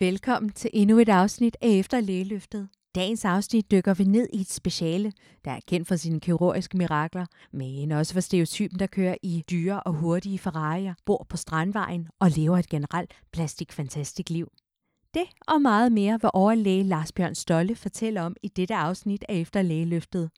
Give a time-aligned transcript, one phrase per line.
[0.00, 2.68] Velkommen til endnu et afsnit af Efter Lægeløftet.
[2.94, 5.12] Dagens afsnit dykker vi ned i et speciale,
[5.44, 9.80] der er kendt for sine kirurgiske mirakler, men også for stereotypen, der kører i dyre
[9.80, 14.48] og hurtige Ferrari'er, bor på Strandvejen og lever et generelt plastikfantastisk liv.
[15.14, 19.34] Det og meget mere vil overlæge Lars Bjørn Stolle fortælle om i dette afsnit af
[19.34, 20.30] Efter Lægeløftet.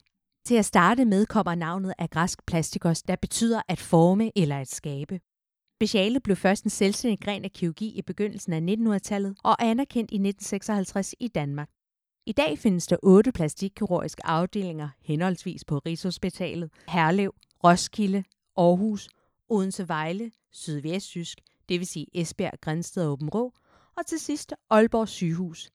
[0.46, 4.70] Til at starte med kommer navnet af græsk plastikos, der betyder at forme eller at
[4.70, 5.20] skabe.
[5.80, 10.14] Specialet blev først en selvstændig gren af kirurgi i begyndelsen af 1900-tallet og anerkendt i
[10.14, 11.68] 1956 i Danmark.
[12.26, 17.34] I dag findes der otte plastikkirurgiske afdelinger henholdsvis på Rigshospitalet, Herlev,
[17.64, 18.24] Roskilde,
[18.56, 19.08] Aarhus,
[19.48, 23.54] Odense Vejle, Sydvestjysk, det vil sige Esbjerg, Grænsted og Åben Rå,
[23.96, 25.70] og til sidst Aalborg Sygehus.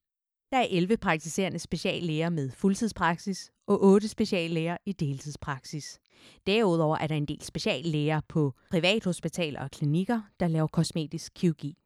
[0.52, 6.00] Der er 11 praktiserende speciallæger med fuldtidspraksis og 8 speciallæger i deltidspraksis.
[6.48, 11.78] Derudover er der en del speciallæger på privathospitaler og klinikker, der laver kosmetisk kirurgi.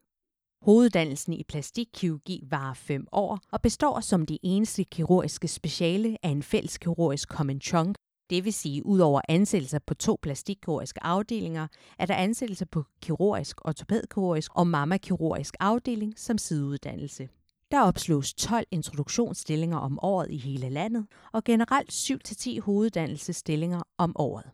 [0.62, 6.42] Hoveduddannelsen i plastikkirurgi varer 5 år og består som det eneste kirurgiske speciale af en
[6.42, 7.96] fælles kirurgisk common chunk,
[8.30, 11.66] det vil sige, ud over ansættelser på to plastikkirurgiske afdelinger,
[11.98, 17.28] er der ansættelser på kirurgisk, ortopædkirurgisk og mammakirurgisk afdeling som sideuddannelse.
[17.70, 24.50] Der opslås 12 introduktionsstillinger om året i hele landet, og generelt 7-10 hoveduddannelsesstillinger om året.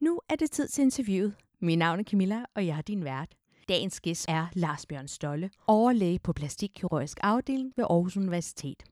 [0.00, 1.34] Nu er det tid til interviewet.
[1.60, 3.34] Mit navn er Camilla, og jeg er din vært.
[3.68, 8.84] Dagens gæst er Lars Bjørn Stolle, overlæge på plastikkirurgisk afdeling ved Aarhus Universitet.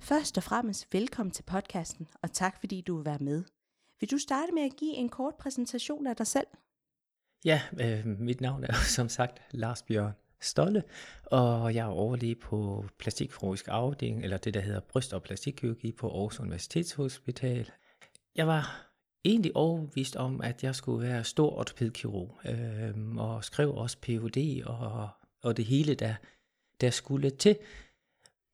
[0.00, 3.44] Først og fremmest velkommen til podcasten, og tak fordi du vil være med.
[4.00, 6.46] Vil du starte med at give en kort præsentation af dig selv?
[7.44, 10.82] Ja, øh, mit navn er som sagt Lars Bjørn Stolle,
[11.24, 16.10] og jeg er overlæge på plastikkirurgisk afdeling, eller det der hedder bryst- og plastikkirurgi på
[16.10, 17.70] Aarhus Universitetshospital.
[18.36, 18.88] Jeg var
[19.24, 24.62] egentlig overbevist om, at jeg skulle være stor ortopædkirurg, øh, og skrev også Ph.D.
[24.66, 25.08] og,
[25.42, 26.14] og det hele, der,
[26.80, 27.56] der skulle til.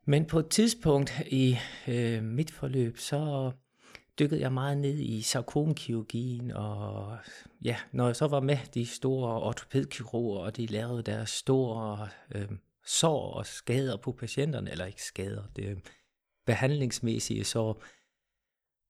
[0.06, 1.56] Men på et tidspunkt i
[1.88, 3.52] øh, mit forløb, så
[4.18, 7.18] dykkede jeg meget ned i sarkomkirurgien, og
[7.64, 12.48] ja, når jeg så var med de store ortopædkirurger, og de lavede deres store øh,
[12.86, 15.76] sår og skader på patienterne, eller ikke skader, det øh,
[16.46, 17.82] behandlingsmæssige sår,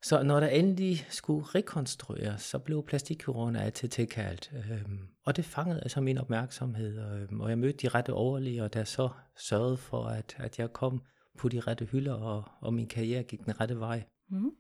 [0.02, 4.52] så når der endelig skulle rekonstrueres, så blev plastikkirurgerne altid tilkaldt.
[4.70, 8.84] Øhm, og det fangede altså min opmærksomhed, øhm, og jeg mødte de rette overlæger, der
[8.84, 11.02] så sørgede for, at, at jeg kom
[11.38, 14.04] på de rette hylder, og, og min karriere gik den rette vej.
[14.30, 14.50] Mm.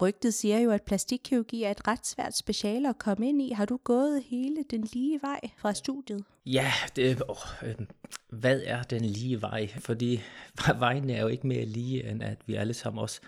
[0.00, 3.50] Rygtet siger jo, at plastikkirurgi er et ret svært speciale at komme ind i.
[3.50, 6.24] Har du gået hele den lige vej fra studiet?
[6.46, 7.74] Ja, det, åh, øh,
[8.28, 9.68] hvad er den lige vej?
[9.68, 10.20] Fordi
[10.78, 13.20] vejen er jo ikke mere lige, end at vi alle sammen også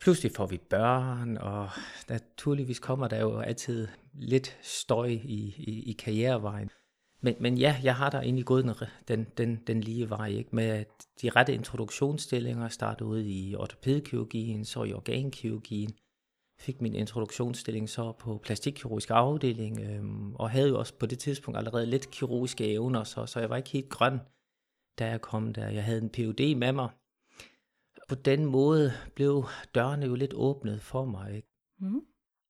[0.00, 1.70] pludselig får vi børn, og
[2.08, 6.70] naturligvis kommer der jo altid lidt støj i, i, i karrierevejen.
[7.20, 8.74] Men, men ja, jeg har da egentlig gået den,
[9.08, 10.56] den, den, den lige vej, ikke?
[10.56, 10.84] med
[11.22, 15.90] de rette introduktionsstillinger, startede ud i ortopædkirurgien, så i organkirurgien,
[16.58, 21.58] fik min introduktionsstilling så på plastikkirurgisk afdeling, øhm, og havde jo også på det tidspunkt
[21.58, 24.18] allerede lidt kirurgiske evner, så, så jeg var ikke helt grøn,
[24.98, 25.68] da jeg kom der.
[25.68, 26.88] Jeg havde en PUD med mig.
[28.08, 31.36] På den måde blev dørene jo lidt åbnet for mig.
[31.36, 31.48] Ikke?
[31.80, 32.00] Mm.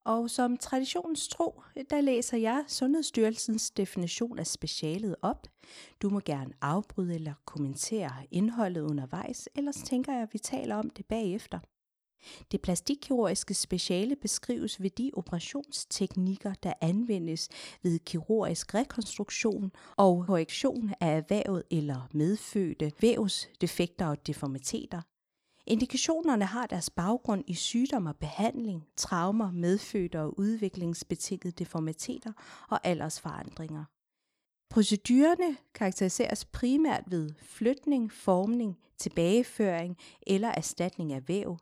[0.08, 5.46] Og som traditionens tro, der læser jeg Sundhedsstyrelsens definition af specialet op.
[6.02, 10.91] Du må gerne afbryde eller kommentere indholdet undervejs, ellers tænker jeg, at vi taler om
[10.91, 11.58] det bagefter.
[12.52, 17.48] Det plastikkirurgiske speciale beskrives ved de operationsteknikker, der anvendes
[17.82, 25.02] ved kirurgisk rekonstruktion og korrektion af erhvervet eller medfødte vævsdefekter og deformiteter,
[25.70, 32.32] Indikationerne har deres baggrund i sygdom og behandling, traumer, medfødte og udviklingsbetingede deformiteter
[32.70, 33.84] og aldersforandringer.
[34.70, 39.96] Procedurerne karakteriseres primært ved flytning, formning, tilbageføring
[40.26, 41.58] eller erstatning af væv.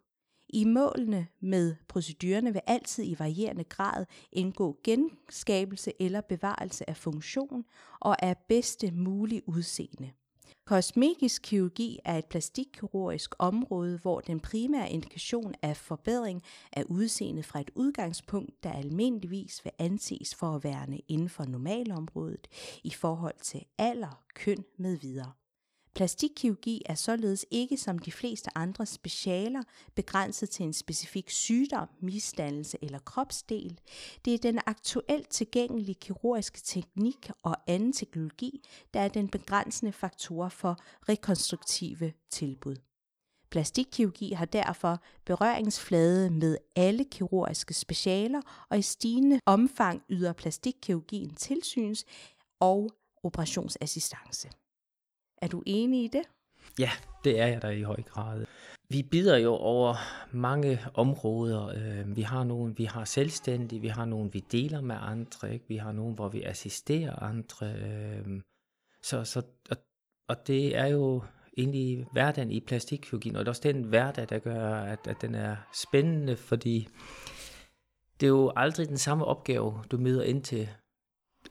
[0.48, 7.64] I målene med procedurerne vil altid i varierende grad indgå genskabelse eller bevarelse af funktion
[8.00, 10.10] og af bedste mulige udseende.
[10.68, 16.42] Kosmetisk kirurgi er et plastikkirurgisk område, hvor den primære indikation er forbedring
[16.72, 22.48] af udseendet fra et udgangspunkt, der almindeligvis vil anses for at være inden for normalområdet
[22.84, 25.32] i forhold til alder, køn med videre.
[25.96, 29.62] Plastikkirurgi er således ikke som de fleste andre specialer
[29.94, 33.80] begrænset til en specifik sygdom, misdannelse eller kropsdel.
[34.24, 38.62] Det er den aktuelt tilgængelige kirurgiske teknik og anden teknologi,
[38.94, 40.76] der er den begrænsende faktor for
[41.08, 42.76] rekonstruktive tilbud.
[43.50, 48.40] Plastikkirurgi har derfor berøringsflade med alle kirurgiske specialer,
[48.70, 52.04] og i stigende omfang yder plastikkirurgien tilsyns-
[52.60, 52.90] og
[53.22, 54.50] operationsassistance.
[55.42, 56.22] Er du enig i det?
[56.78, 56.90] Ja,
[57.24, 58.46] det er jeg da i høj grad.
[58.88, 59.94] Vi bider jo over
[60.32, 61.66] mange områder.
[61.66, 65.64] Øh, vi har nogle, vi har selvstændige, vi har nogle, vi deler med andre, ikke?
[65.68, 67.66] vi har nogle, hvor vi assisterer andre.
[67.66, 68.40] Øh,
[69.02, 69.76] så, så, og,
[70.28, 71.22] og det er jo
[71.56, 75.34] egentlig hverdagen i plastikkirurgien, og det er også den hverdag, der gør, at, at den
[75.34, 76.88] er spændende, fordi
[78.20, 80.68] det er jo aldrig den samme opgave, du møder ind til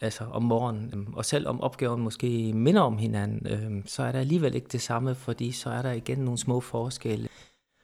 [0.01, 0.89] altså om morgenen.
[0.93, 4.81] Øhm, og selvom opgaven måske minder om hinanden, øh, så er der alligevel ikke det
[4.81, 7.29] samme, fordi så er der igen nogle små forskelle.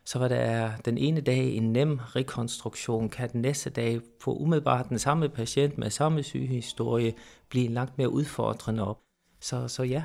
[0.06, 4.90] Så var der den ene dag en nem rekonstruktion, kan den næste dag på umiddelbart
[4.90, 7.14] den samme patient med samme sygehistorie
[7.50, 9.00] blive langt mere udfordrende op.
[9.40, 10.04] Så, så ja.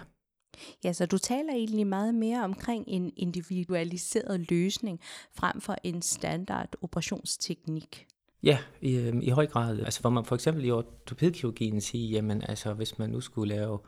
[0.84, 5.00] Ja, så du taler egentlig meget mere omkring en individualiseret løsning
[5.34, 8.06] frem for en standard operationsteknik.
[8.42, 9.78] Ja, i, øhm, i høj grad.
[9.78, 13.78] Altså hvor man for eksempel i ortopædkirurgien siger, jamen altså hvis man nu skulle lave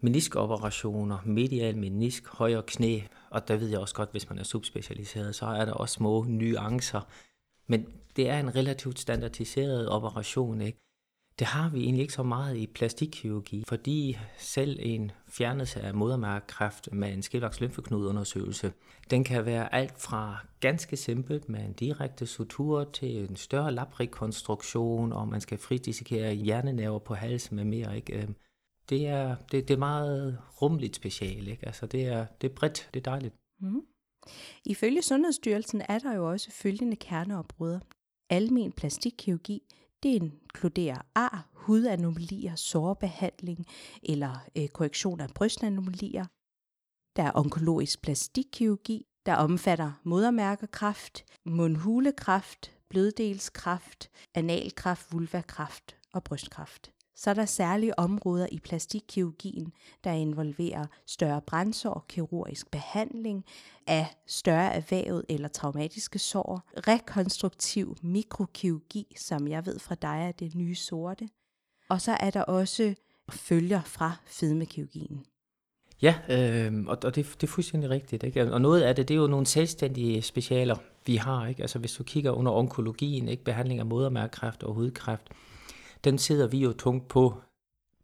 [0.00, 3.00] meniskoperationer, medial menisk, højre knæ,
[3.30, 6.24] og der ved jeg også godt, hvis man er subspecialiseret, så er der også små
[6.28, 7.00] nuancer.
[7.66, 7.86] Men
[8.16, 10.85] det er en relativt standardiseret operation, ikke?
[11.38, 16.92] Det har vi egentlig ikke så meget i plastikkirurgi, fordi selv en fjernelse af modermærkekræft
[16.92, 18.72] med en skilvaks lymfeknudundersøgelse,
[19.10, 25.12] den kan være alt fra ganske simpelt med en direkte sutur til en større labrekonstruktion,
[25.12, 27.96] og man skal fridissekere hjernenerver på halsen med mere.
[27.96, 28.22] Ikke?
[28.22, 28.34] Øhm,
[28.88, 31.48] det er, det, det er meget rumligt special.
[31.48, 31.66] Ikke?
[31.66, 33.34] Altså det, er, det er bredt, det er dejligt.
[33.60, 33.82] Mm.
[34.64, 37.80] Ifølge Sundhedsstyrelsen er der jo også følgende kerneopbrud.
[38.30, 39.62] Almen plastikkirurgi,
[40.06, 43.66] det inkluderer ar, hudanomalier, sårbehandling
[44.02, 46.26] eller øh, korrektion af brystanomalier.
[47.16, 57.34] Der er onkologisk plastikkirurgi, der omfatter modermærkekræft, mundhulekræft, bløddelskræft, analkræft, vulvakræft og brystkræft så er
[57.34, 59.72] der særlige områder i plastikkirurgien,
[60.04, 63.44] der involverer større brændsår, kirurgisk behandling
[63.86, 70.54] af større erhvervet eller traumatiske sår, rekonstruktiv mikrokirurgi, som jeg ved fra dig er det
[70.54, 71.28] nye sorte,
[71.88, 72.94] og så er der også
[73.30, 75.24] følger fra fedmekirurgien.
[76.02, 78.22] Ja, øh, og, og det, det er fuldstændig rigtigt.
[78.22, 78.52] Ikke?
[78.52, 80.76] Og noget af det, det er jo nogle selvstændige specialer,
[81.06, 81.46] vi har.
[81.46, 81.62] Ikke?
[81.62, 83.44] Altså hvis du kigger under onkologien, ikke?
[83.44, 85.28] behandling af modermærkekræft og hudkræft,
[86.06, 87.34] den sidder vi jo tungt på,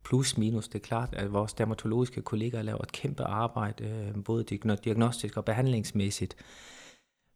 [0.05, 0.69] plus minus.
[0.69, 4.45] Det er klart, at vores dermatologiske kollegaer laver et kæmpe arbejde, øh, både
[4.85, 6.37] diagnostisk og behandlingsmæssigt.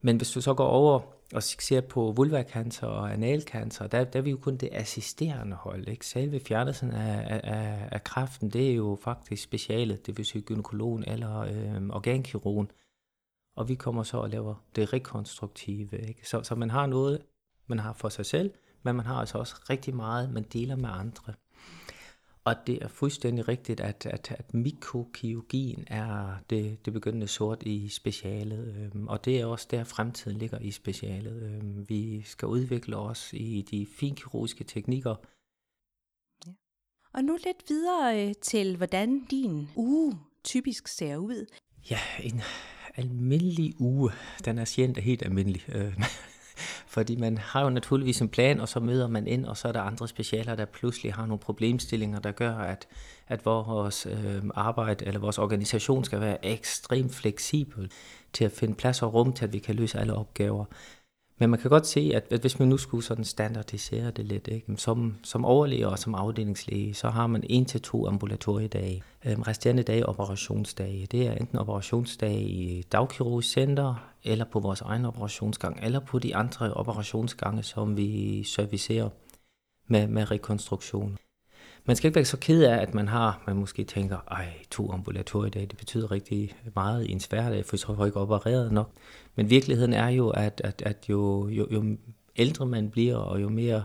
[0.00, 1.00] Men hvis du så går over
[1.34, 5.88] og ser på vulvakancer og analkancer, der, der er vi jo kun det assisterende hold.
[5.88, 6.06] Ikke?
[6.06, 11.04] Selve fjernelsen af, af, af kræften, det er jo faktisk specialet, det vil sige gynekologen
[11.06, 12.70] eller øh, organkirurgen.
[13.56, 15.98] Og vi kommer så og laver det rekonstruktive.
[16.08, 16.28] Ikke?
[16.28, 17.22] Så, så man har noget,
[17.66, 18.50] man har for sig selv,
[18.86, 21.32] men man har altså også rigtig meget, man deler med andre.
[22.44, 27.88] Og det er fuldstændig rigtigt, at, at, at mikrokirurgien er det, det begyndende sort i
[27.88, 31.42] specialet, øhm, og det er også der fremtiden ligger i specialet.
[31.42, 35.14] Øhm, vi skal udvikle os i de finkirurgiske teknikker.
[36.46, 36.52] Ja.
[37.12, 41.46] Og nu lidt videre øh, til, hvordan din uge typisk ser ud.
[41.90, 42.40] Ja, en
[42.94, 44.10] almindelig uge,
[44.44, 45.64] den er sjældent helt almindelig.
[45.68, 45.98] Øh,
[46.96, 49.72] fordi man har jo naturligvis en plan, og så møder man ind, og så er
[49.72, 52.86] der andre specialer, der pludselig har nogle problemstillinger, der gør, at,
[53.28, 57.90] at vores øh, arbejde eller vores organisation skal være ekstremt fleksibel
[58.32, 60.64] til at finde plads og rum til, at vi kan løse alle opgaver.
[61.38, 64.74] Men man kan godt se, at hvis man nu skulle sådan standardisere det lidt, ikke?
[64.76, 69.02] Som, som overlæge og som afdelingslæge, så har man en til to ambulatoriedage.
[69.26, 71.06] Øhm, resterende dage operationsdage.
[71.06, 76.36] Det er enten operationsdage i dagkirurgisk center, eller på vores egen operationsgang, eller på de
[76.36, 79.08] andre operationsgange, som vi servicerer
[79.86, 81.18] med, med rekonstruktion.
[81.86, 84.92] Man skal ikke være så ked af, at man har, man måske tænker, ej, to
[84.92, 88.92] ambulatoriedage, det betyder rigtig meget i en hverdag, for så har jeg ikke opereret nok.
[89.36, 91.96] Men virkeligheden er jo, at, at, at jo, jo, jo
[92.36, 93.84] ældre man bliver, og jo mere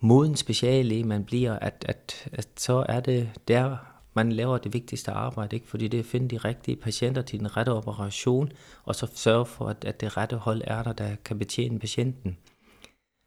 [0.00, 3.76] moden speciallæge man bliver, at, at, at så er det der,
[4.14, 5.68] man laver det vigtigste arbejde, ikke?
[5.68, 8.52] fordi det er at finde de rigtige patienter til den rette operation,
[8.84, 12.38] og så sørge for, at, at det rette hold er der, der kan betjene patienten.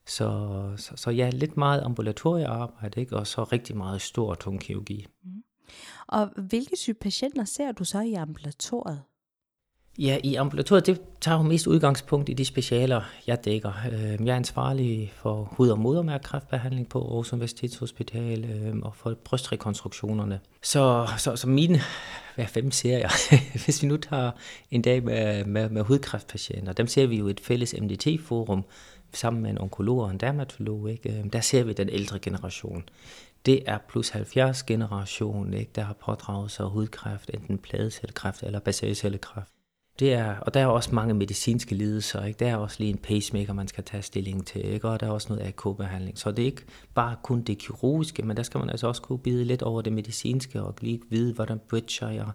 [0.08, 3.18] Så, så, så ja, lidt meget ambulatoriearbejde, ikke?
[3.18, 5.06] og så rigtig meget stor og tung kirurgi.
[5.24, 5.44] Mm.
[6.08, 9.02] Og hvilke type patienter ser du så i ambulatoriet?
[10.00, 13.72] Ja, i ambulatoriet, det tager jo mest udgangspunkt i de specialer, jeg dækker.
[13.92, 20.40] Øhm, jeg er ansvarlig for hud- og modermærkekræftbehandling på Aarhus Universitetshospital øhm, og for brystrekonstruktionerne.
[20.64, 21.82] Så, så, så mine
[22.36, 23.10] hver fem serier,
[23.66, 24.32] hvis vi nu tager
[24.72, 28.64] en dag med, med, med hudkræftpatienter, dem ser vi jo et fælles MDT-forum
[29.14, 30.92] sammen med en onkolog og en dermatolog.
[30.92, 31.20] Ikke?
[31.20, 32.84] Øhm, der ser vi den ældre generation.
[33.46, 39.52] det er plus 70 generation, ikke, der har pådraget sig hudkræft, enten pladecellekræft eller basalcellekræft.
[40.00, 42.26] Det er, og der er også mange medicinske lidelser.
[42.26, 42.40] Ikke?
[42.40, 44.66] Der er også lige en pacemaker, man skal tage stilling til.
[44.66, 44.90] Ikke?
[44.90, 46.18] Og der er også noget AK-behandling.
[46.18, 49.20] Så det er ikke bare kun det kirurgiske, men der skal man altså også kunne
[49.20, 52.28] bide lidt over det medicinske og lige vide, hvordan bridger jeg,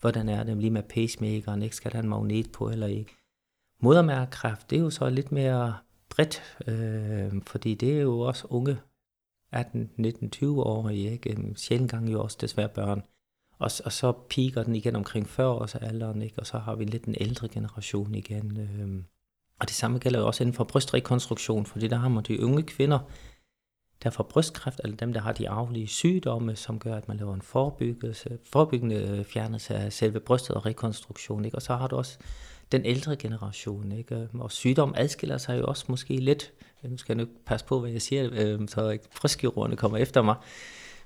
[0.00, 1.76] hvordan er det lige med pacemakeren, ikke?
[1.76, 3.16] skal der en magnet på eller ikke.
[3.80, 5.74] Modermærkekræft, det er jo så lidt mere
[6.14, 8.78] bredt, øh, fordi det er jo også unge
[9.52, 11.52] 18, 19, 20 år, ikke?
[11.56, 13.02] Sjældent gang jo også desværre børn.
[13.58, 16.38] Og, og så piker den igen omkring 40 års alderen, ikke?
[16.38, 18.60] og så har vi lidt en ældre generation igen.
[18.60, 19.04] Øh.
[19.60, 22.62] Og det samme gælder jo også inden for brystrekonstruktion, fordi der har man de unge
[22.62, 22.98] kvinder,
[24.02, 27.34] der får brystkræft, eller dem, der har de arvelige sygdomme, som gør, at man laver
[27.34, 31.44] en forebyggelse, forebyggende øh, fjernelse af selve brystet og rekonstruktion.
[31.44, 31.56] Ikke?
[31.56, 32.18] Og så har du også
[32.72, 33.92] den ældre generation.
[33.92, 34.14] Ikke?
[34.14, 36.52] Øhm, og sygdom adskiller sig jo også måske lidt.
[36.82, 40.22] Nu skal jeg nu passe på, hvad jeg siger, øhm, så ikke brystkirurgerne kommer efter
[40.22, 40.36] mig.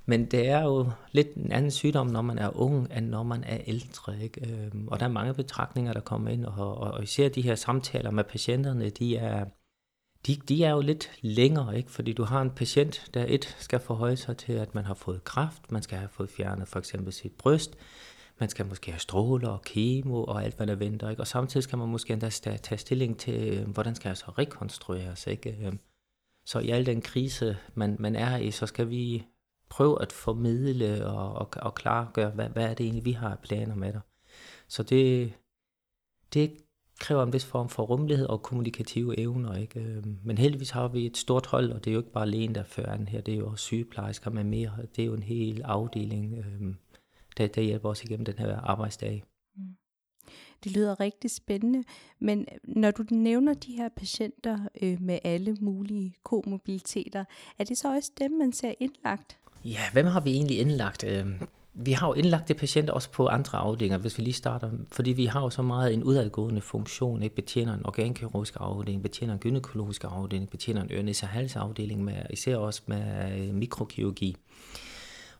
[0.07, 3.45] Men det er jo lidt en anden sygdom, når man er ung, end når man
[3.45, 4.23] er ældre.
[4.23, 4.53] Ikke?
[4.53, 7.55] Øhm, og der er mange betragtninger, der kommer ind, og, og, og især de her
[7.55, 9.45] samtaler med patienterne, de er,
[10.27, 11.91] de, de er jo lidt længere, ikke?
[11.91, 15.25] fordi du har en patient, der et skal forholde sig til, at man har fået
[15.25, 17.77] kræft, man skal have fået fjernet for eksempel sit bryst,
[18.39, 21.11] man skal måske have stråler og kemo og alt, hvad der venter.
[21.11, 21.23] Ikke?
[21.23, 25.27] Og samtidig skal man måske endda tage stilling til, øh, hvordan skal jeg så rekonstrueres.
[25.27, 25.57] Ikke?
[25.63, 25.73] Øh,
[26.47, 29.27] så i al den krise, man, man er i, så skal vi
[29.69, 33.75] prøve at formidle og, og, og klargøre, hvad, hvad er det egentlig, vi har planer
[33.75, 34.01] med dig.
[34.69, 35.33] Så det,
[36.35, 36.57] det
[36.99, 39.55] kræver en vis form for rummelighed og kommunikative evner.
[39.55, 39.81] Ikke?
[39.81, 42.55] Øhm, men heldigvis har vi et stort hold, og det er jo ikke bare lægen,
[42.55, 44.73] der fører an her, det er jo også sygeplejersker med mere.
[44.97, 46.77] Det er jo en hel afdeling, øhm,
[47.37, 49.25] der, der hjælper os igennem den her arbejdsdag.
[49.57, 49.63] Mm.
[50.65, 51.85] Det lyder rigtig spændende,
[52.19, 57.25] men når du nævner de her patienter øh, med alle mulige komobiliteter,
[57.59, 59.39] er det så også dem, man ser indlagt?
[59.65, 61.05] Ja, hvem har vi egentlig indlagt?
[61.79, 65.27] Vi har jo indlagte patienter også på andre afdelinger, hvis vi lige starter, fordi vi
[65.27, 67.35] har jo så meget en udadgående funktion, ikke?
[67.35, 72.57] betjener en organkirurgisk afdeling, betjener en gynækologisk afdeling, betjener en øre og halsafdeling, med, især
[72.57, 74.37] også med øh, mikrokirurgi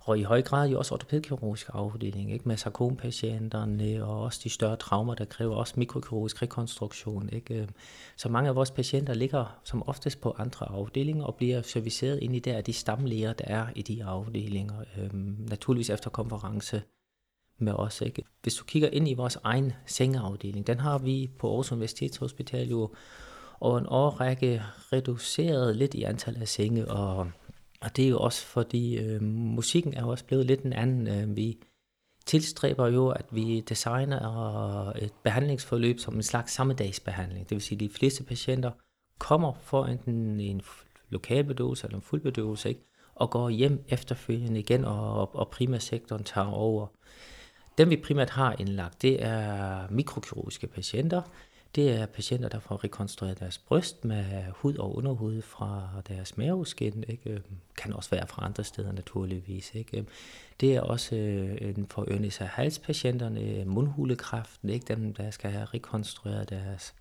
[0.07, 2.49] og i høj grad jo også ortopædkirurgisk afdeling, ikke?
[2.49, 7.29] med sarkompatienterne og også de større traumer, der kræver også mikrokirurgisk rekonstruktion.
[7.33, 7.55] Ikke?
[7.55, 7.71] Øhm,
[8.17, 12.37] så mange af vores patienter ligger som oftest på andre afdelinger og bliver serviceret ind
[12.37, 14.85] i der de stamlæger, der er i de afdelinger.
[14.99, 16.83] Øhm, naturligvis efter konference
[17.59, 18.01] med os.
[18.01, 18.23] Ikke?
[18.43, 22.95] Hvis du kigger ind i vores egen sengeafdeling, den har vi på Aarhus Universitetshospital jo
[23.61, 27.31] over en årrække reduceret lidt i antallet af senge og
[27.81, 31.09] og det er jo også fordi, øh, musikken er jo også blevet lidt en anden.
[31.09, 31.59] Øh, vi
[32.27, 37.49] tilstræber jo, at vi designer et behandlingsforløb som en slags sammedagsbehandling.
[37.49, 38.71] Det vil sige, at de fleste patienter
[39.19, 40.63] kommer for enten en
[41.09, 42.81] lokalbedøvelse eller en fuldbedøvelse, ikke?
[43.15, 46.87] og går hjem efterfølgende igen, og, og primærsektoren tager over.
[47.79, 51.23] Dem vi primært har indlagt, det er mikrokirurgiske patienter,
[51.77, 57.05] det er patienter, der får rekonstrueret deres bryst med hud og underhud fra deres maveskin.
[57.09, 57.31] Ikke?
[57.31, 57.43] Øhm,
[57.77, 59.75] kan også være fra andre steder naturligvis.
[59.75, 59.99] Ikke?
[59.99, 60.07] Øhm,
[60.61, 64.95] det er også øh, for ørnis- og halspatienterne, mundhulekræften, ikke?
[64.95, 66.95] dem der skal have rekonstrueret deres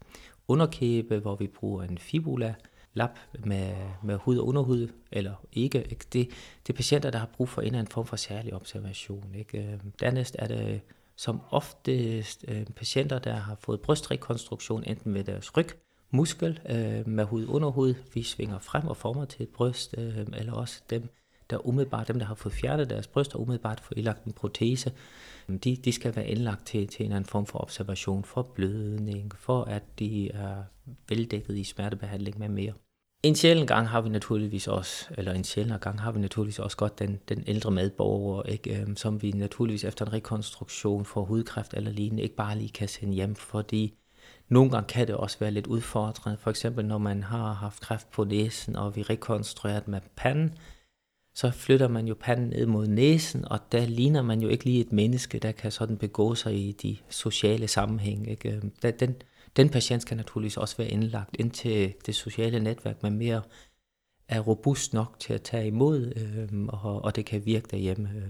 [0.47, 2.55] underkæbe, hvor vi bruger en fibula,
[2.93, 5.83] lap med, med hud og underhud, eller ikke.
[5.83, 6.05] ikke?
[6.13, 6.29] Det,
[6.67, 9.35] det er patienter, der har brug for en eller anden form for særlig observation.
[9.35, 9.57] Ikke?
[9.57, 10.81] Øhm, dernæst er det
[11.15, 15.69] som oftest øh, patienter, der har fået brystrekonstruktion, enten ved deres ryg,
[16.11, 20.53] muskel øh, med hud underhud, vi svinger frem og former til et bryst, øh, eller
[20.53, 21.09] også dem,
[21.49, 24.89] der umiddelbart, dem der har fået fjernet deres bryst og umiddelbart fået indlagt en protese,
[24.89, 24.95] øh,
[25.63, 29.31] de, de skal være indlagt til, til en eller anden form for observation, for blødning,
[29.35, 30.63] for at de er
[31.09, 32.73] veldækket i smertebehandling med mere.
[33.23, 36.77] En sjældent gang har vi naturligvis også, eller en sjældent gang har vi naturligvis også
[36.77, 41.73] godt den, den ældre medborger, ikke, øhm, som vi naturligvis efter en rekonstruktion for hudkræft
[41.73, 43.93] eller lignende ikke bare lige kan sende hjem, fordi
[44.49, 46.37] nogle gange kan det også være lidt udfordrende.
[46.37, 50.57] For eksempel når man har haft kræft på næsen, og vi rekonstruerer med panden,
[51.35, 54.81] så flytter man jo panden ned mod næsen, og der ligner man jo ikke lige
[54.81, 58.29] et menneske, der kan sådan begå sig i de sociale sammenhæng.
[58.29, 58.51] Ikke?
[58.51, 59.15] Øhm, den,
[59.55, 63.41] den patient skal naturligvis også være indlagt ind til det sociale netværk, man mere
[64.27, 68.09] er robust nok til at tage imod, øh, og, og det kan virke derhjemme.
[68.15, 68.27] Øh,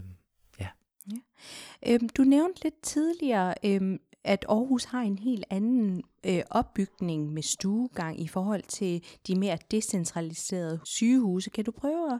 [0.59, 0.67] ja.
[1.11, 1.17] ja.
[1.93, 7.43] Øhm, du nævnte lidt tidligere, øhm, at Aarhus har en helt anden øh, opbygning med
[7.43, 11.49] stuegang i forhold til de mere decentraliserede sygehuse.
[11.49, 12.19] Kan du prøve at,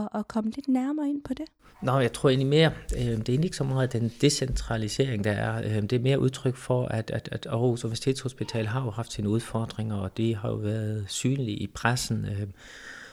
[0.00, 1.46] at, at komme lidt nærmere ind på det?
[1.82, 5.32] Nå, jeg tror egentlig mere, øh, det er egentlig ikke så meget den decentralisering, der
[5.32, 5.58] er.
[5.58, 9.28] Øh, det er mere udtryk for, at, at, at Aarhus Universitetshospital har jo haft sine
[9.28, 12.24] udfordringer, og det har jo været synlige i pressen.
[12.24, 12.46] Øh,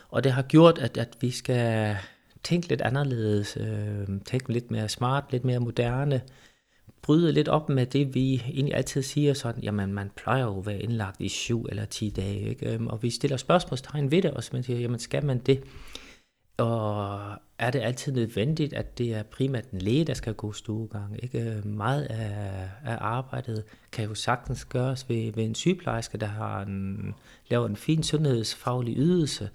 [0.10, 1.96] og det har gjort, at, at vi skal
[2.44, 6.22] tænke lidt anderledes, øh, tænke lidt mere smart, lidt mere moderne,
[7.02, 10.66] bryde lidt op med det, vi egentlig altid siger sådan, jamen man plejer jo at
[10.66, 12.74] være indlagt i syv eller 10 dage, ikke?
[12.74, 15.64] Øhm, og vi stiller spørgsmålstegn ved det, og man siger, jamen skal man det?
[16.58, 17.20] Og
[17.60, 21.24] er det altid nødvendigt, at det er primært en læge, der skal gå stuegang?
[21.24, 21.40] Ikke?
[21.40, 26.62] Øhm, meget af, af arbejdet kan jo sagtens gøres ved, ved en sygeplejerske, der har
[26.62, 27.16] en,
[27.50, 29.50] laver en fin sundhedsfaglig ydelse.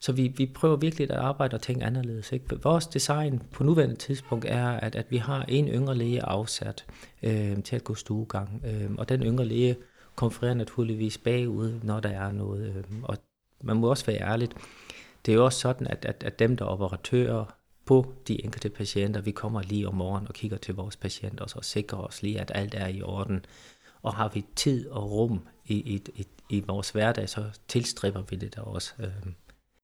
[0.00, 2.32] Så vi, vi prøver virkelig at arbejde og tænke anderledes.
[2.32, 2.62] Ikke?
[2.62, 6.84] Vores design på nuværende tidspunkt er, at, at vi har en yngre læge afsat
[7.22, 8.62] øh, til at gå stuegang.
[8.66, 9.76] Øh, og den yngre læge
[10.16, 12.76] konfererer naturligvis bagud, når der er noget.
[12.76, 13.16] Øh, og
[13.62, 14.54] man må også være ærligt,
[15.26, 17.44] det er jo også sådan, at, at, at dem, der er operatører
[17.86, 21.50] på de enkelte patienter, vi kommer lige om morgenen og kigger til vores patienter, og
[21.50, 23.44] så sikrer os lige, at alt er i orden.
[24.02, 28.36] Og har vi tid og rum i, i, i, i vores hverdag, så tilstræber vi
[28.36, 28.92] det der også.
[28.98, 29.32] Øh.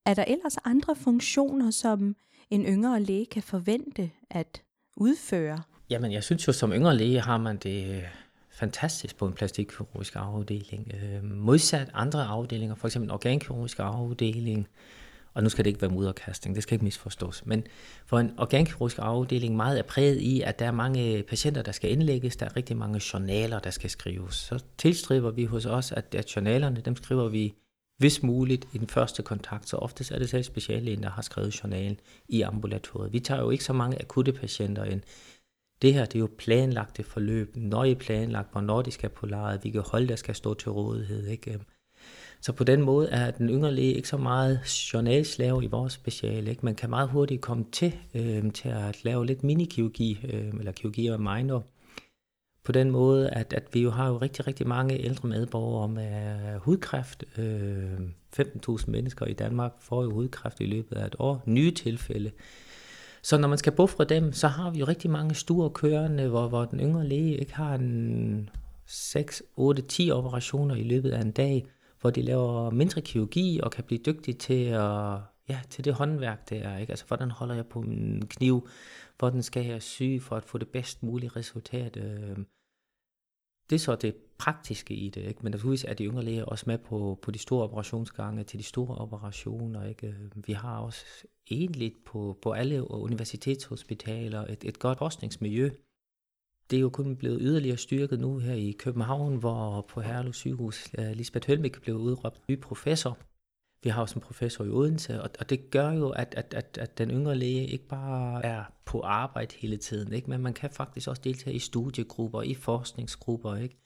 [0.05, 2.15] Er der ellers andre funktioner, som
[2.49, 4.61] en yngre læge kan forvente at
[4.97, 5.61] udføre?
[5.89, 8.03] Jamen, jeg synes jo, som yngre læge har man det øh,
[8.49, 10.91] fantastisk på en plastikkirurgisk afdeling.
[10.93, 14.67] Øh, modsat andre afdelinger, for eksempel en organkirurgisk afdeling,
[15.33, 17.63] og nu skal det ikke være mudderkastning, det skal ikke misforstås, men
[18.05, 21.91] for en organkirurgisk afdeling meget er præget i, at der er mange patienter, der skal
[21.91, 24.35] indlægges, der er rigtig mange journaler, der skal skrives.
[24.35, 27.55] Så tilstriber vi hos os, at, at journalerne, dem skriver vi
[27.97, 31.63] hvis muligt i den første kontakt, så oftest er det selv speciallægen, der har skrevet
[31.63, 33.13] journalen i ambulatoriet.
[33.13, 35.01] Vi tager jo ikke så mange akutte patienter ind.
[35.81, 39.79] Det her, det er jo planlagte forløb, nøje planlagt, hvornår de skal på lejet, hvilke
[39.79, 41.27] hold, der skal stå til rådighed.
[41.27, 41.53] Ikke?
[41.53, 41.63] Øhm,
[42.41, 44.59] så på den måde er den yngre læge ikke så meget
[44.93, 46.49] journalslave i vores speciale.
[46.49, 46.65] Ikke?
[46.65, 51.07] Man kan meget hurtigt komme til, øh, til at lave lidt minikirurgi, øh, eller kirurgi
[51.07, 51.65] af minor.
[52.65, 56.53] På den måde, at, at vi jo har jo rigtig, rigtig mange ældre medborgere med
[56.53, 57.23] øh, hudkræft.
[57.37, 57.99] Øh,
[58.39, 61.43] 15.000 mennesker i Danmark får jo hudkræft i løbet af et år.
[61.45, 62.31] Nye tilfælde.
[63.21, 66.47] Så når man skal buffre dem, så har vi jo rigtig mange stuer kørende, hvor,
[66.47, 68.49] hvor den yngre læge ikke har en
[68.85, 71.65] 6, 8, 10 operationer i løbet af en dag
[72.05, 75.17] hvor de laver mindre kirurgi og kan blive dygtige til at
[75.49, 76.77] ja, til det håndværk, det er.
[76.77, 76.91] Ikke?
[76.91, 78.67] Altså, hvordan holder jeg på min kniv?
[79.19, 81.97] Hvordan skal jeg sy for at få det bedst mulige resultat?
[81.97, 82.37] Øh,
[83.69, 85.39] det er så det praktiske i det, ikke?
[85.43, 88.63] men naturligvis er de yngre læger også med på, på de store operationsgange, til de
[88.63, 89.85] store operationer.
[89.85, 90.15] Ikke?
[90.35, 91.05] Vi har også
[91.51, 95.69] egentlig på, på alle universitetshospitaler et, et godt forskningsmiljø,
[96.69, 100.89] det er jo kun blevet yderligere styrket nu her i København, hvor på Herlev sygehus
[100.97, 103.17] øh, Lisbeth Hølmik blev udråbt ny professor.
[103.85, 106.77] Vi har også en professor i Odense, og, og det gør jo, at, at, at,
[106.81, 110.29] at den yngre læge ikke bare er på arbejde hele tiden, ikke?
[110.29, 113.55] men man kan faktisk også deltage i studiegrupper, i forskningsgrupper.
[113.55, 113.77] Ikke?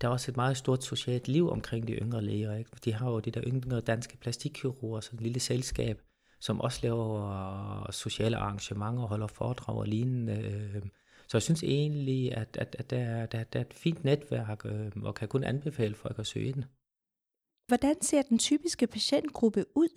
[0.00, 2.54] Der er også et meget stort socialt liv omkring de yngre læger.
[2.54, 2.70] Ikke?
[2.84, 6.00] De har jo de der yngre danske plastikkirurger, sådan et lille selskab,
[6.40, 10.32] som også laver øh, sociale arrangementer og holder foredrag og lignende.
[10.32, 10.82] Øh.
[11.28, 14.90] Så jeg synes egentlig, at, at, at der, der, der er et fint netværk, øh,
[15.02, 16.64] og kan kun anbefale folk at søge ind.
[17.70, 19.88] Hvordan ser den typiske patientgruppe ud?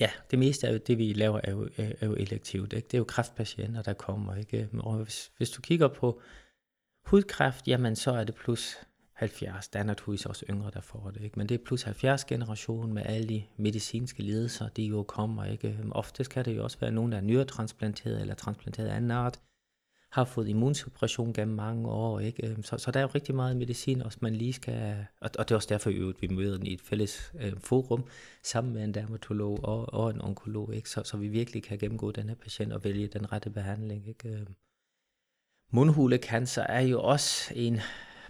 [0.00, 2.72] Ja, det meste af det, vi laver, er jo, er jo elektivt.
[2.72, 2.86] Ikke?
[2.86, 4.34] Det er jo kræftpatienter, der kommer.
[4.34, 4.68] Ikke?
[4.78, 6.20] Og hvis, hvis du kigger på
[7.06, 8.76] hudkræft, jamen så er det plus
[9.12, 9.68] 70.
[9.68, 11.22] Der er naturligvis også yngre, der får det.
[11.22, 11.38] Ikke?
[11.38, 15.44] Men det er plus 70 generation med alle de medicinske lidelser, de jo kommer.
[15.44, 15.78] Ikke?
[15.90, 19.40] Ofte kan det jo også være nogen, der er nyretransplanteret eller transplanteret af anden art
[20.10, 22.20] har fået immunsuppression gennem mange år.
[22.20, 22.46] Ikke?
[22.46, 25.06] Øhm, så, så der er jo rigtig meget medicin, også man lige skal...
[25.20, 28.04] Og, og det er også derfor, at vi møder den i et fælles øh, forum,
[28.42, 30.90] sammen med en dermatolog og, og en onkolog, ikke?
[30.90, 34.08] Så, så vi virkelig kan gennemgå den her patient og vælge den rette behandling.
[34.08, 34.28] Ikke?
[34.28, 34.54] Øhm,
[35.72, 37.80] mundhulecancer er jo også en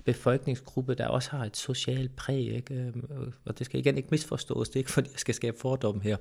[0.05, 2.75] befolkningsgruppe, der også har et socialt præg, ikke?
[2.75, 6.03] Øhm, og det skal igen ikke misforstås, det er ikke fordi, jeg skal skabe fordomme
[6.03, 6.17] her,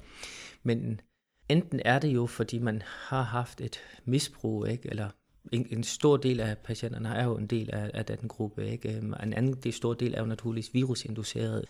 [0.63, 1.01] men
[1.49, 4.89] enten er det jo, fordi man har haft et misbrug, ikke?
[4.89, 5.09] eller
[5.51, 8.69] en, en stor del af patienterne er jo en del af, af den gruppe.
[8.69, 8.97] Ikke?
[8.97, 11.65] Øhm, en anden det stor del er jo naturligvis virusinduceret.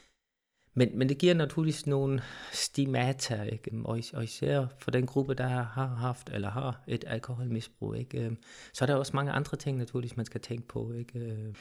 [0.74, 3.72] Men, men det giver naturligvis nogle stigmata, ikke?
[3.74, 7.96] Øhm, og, og især for den gruppe, der har haft eller har et alkoholmisbrug.
[7.96, 8.26] Ikke?
[8.26, 8.38] Øhm,
[8.74, 10.92] så er der også mange andre ting naturligvis, man skal tænke på.
[10.92, 11.54] Ikke?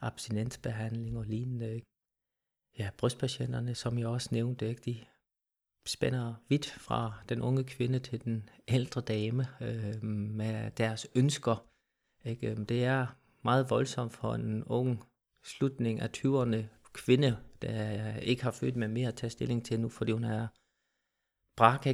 [0.00, 1.74] Abstinensbehandling og lignende.
[1.74, 1.86] Ikke?
[2.78, 4.82] Ja, brystpatienterne, som jeg også nævnte, ikke?
[4.84, 5.04] de
[5.86, 11.66] spænder vidt fra den unge kvinde til den ældre dame øh, med deres ønsker.
[12.24, 12.50] Ikke?
[12.50, 13.06] Øhm, det er
[13.44, 15.04] meget voldsomt for en ung
[15.44, 19.88] slutning af 20'erne kvinde, der ikke har født med mere at tage stilling til nu,
[19.88, 20.48] fordi hun er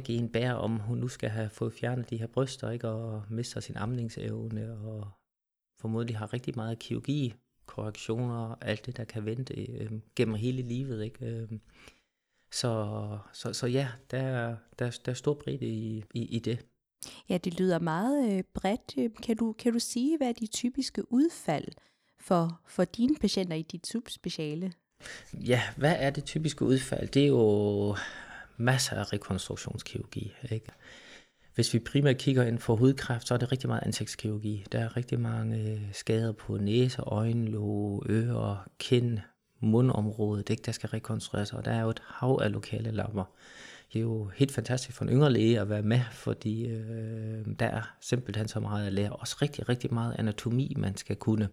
[0.09, 2.87] en bær, om hun nu skal have fået fjernet de her bryster, ikke?
[2.87, 5.11] og mister sin amningsevne, og
[5.79, 7.33] formodentlig har rigtig meget kirurgi,
[7.65, 11.03] korrektioner, og alt det, der kan vente øh, gennem hele livet.
[11.03, 11.25] Ikke?
[11.25, 11.51] Øh,
[12.51, 16.65] så, så, så ja, der, der, der er stor bredde i, i, i det.
[17.29, 19.15] Ja, det lyder meget øh, bredt.
[19.23, 21.67] Kan du, kan du sige, hvad er de typiske udfald
[22.19, 24.73] for, for dine patienter i dit subspeciale?
[25.33, 27.07] Ja, hvad er det typiske udfald?
[27.07, 27.95] Det er jo
[28.57, 30.33] masser af rekonstruktionskirurgi.
[30.51, 30.67] Ikke?
[31.55, 34.65] Hvis vi primært kigger ind for hudkræft, så er det rigtig meget ansigtskirurgi.
[34.71, 39.19] Der er rigtig mange skader på næse, øjne, låge, ører, kind,
[39.59, 43.23] mundområdet, ikke, der skal rekonstrueres, og der er jo et hav af lokale lapper.
[43.93, 47.65] Det er jo helt fantastisk for en yngre læge at være med, fordi øh, der
[47.65, 49.09] er simpelthen så meget at lære.
[49.09, 51.49] Også rigtig, rigtig meget anatomi, man skal kunne.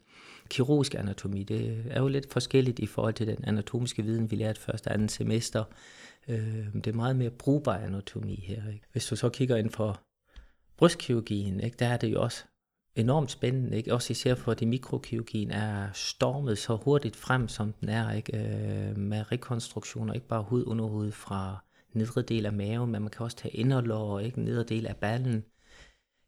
[0.48, 4.60] Kirurgisk anatomi, det er jo lidt forskelligt i forhold til den anatomiske viden, vi lærte
[4.60, 5.64] første og andet semester.
[6.28, 8.68] Øh, det er meget mere brugbar anatomi her.
[8.72, 8.86] Ikke?
[8.92, 10.00] Hvis du så kigger ind for
[10.76, 12.44] brystkirurgien, ikke, der er det jo også
[12.96, 13.94] enormt spændende, ikke?
[13.94, 18.38] også især fordi mikrokirurgien er stormet så hurtigt frem, som den er, ikke?
[18.38, 23.10] Øh, med rekonstruktioner, ikke bare hud under hud fra nedre del af maven, men man
[23.10, 24.40] kan også tage inderlår, ikke?
[24.40, 25.44] nedre del af ballen.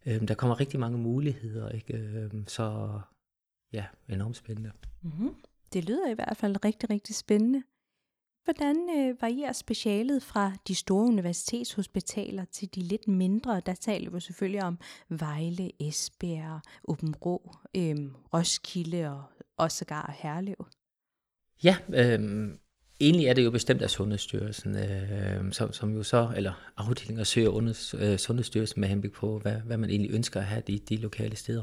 [0.07, 1.97] Øh, der kommer rigtig mange muligheder, ikke?
[1.97, 2.91] Øh, så
[3.73, 4.71] ja, enormt spændende.
[5.03, 5.35] Mm-hmm.
[5.73, 7.63] Det lyder i hvert fald rigtig, rigtig spændende.
[8.47, 13.61] Hvordan øh, varierer specialet fra de store universitetshospitaler til de lidt mindre?
[13.67, 14.79] Der taler vi selvfølgelig om
[15.09, 17.97] Vejle, Esbjerg, Åben Rå, øh,
[18.35, 19.23] Roskilde og
[19.57, 20.67] også sågar Herlev.
[21.65, 22.49] Ja, øh,
[23.01, 27.49] egentlig er det jo bestemt af Sundhedsstyrelsen, øh, som, som jo så, eller afdelinger søger
[27.49, 30.97] under øh, Sundhedsstyrelsen med henblik på, hvad, hvad man egentlig ønsker at have de, de
[30.97, 31.63] lokale steder.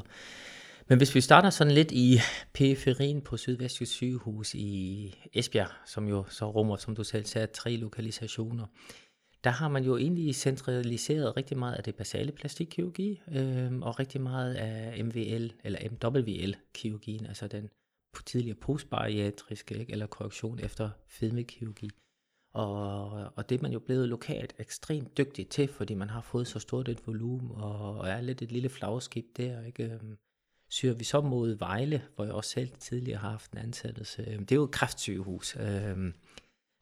[0.88, 2.18] Men hvis vi starter sådan lidt i
[2.52, 7.76] periferien på Sydvestjysk sygehus i Esbjerg, som jo så rummer, som du selv sagde, tre
[7.76, 8.66] lokalisationer,
[9.44, 14.20] der har man jo egentlig centraliseret rigtig meget af det basale plastikkirurgi, øh, og rigtig
[14.20, 17.68] meget af MVL, eller MWL-kirurgien, altså den
[18.26, 21.90] tidligere postbariatriske, ikke, eller korrektion efter fedmekirurgi.
[22.54, 26.46] Og, og det er man jo blevet lokalt ekstremt dygtig til, fordi man har fået
[26.46, 29.84] så stort et volumen, og, og er lidt et lille flagskib der, ikke?
[29.84, 30.16] Øhm
[30.74, 34.24] søger vi så mod Vejle, hvor jeg også selv tidligere har haft en ansættelse.
[34.28, 36.12] Øhm, det er jo et kræftsygehus øh,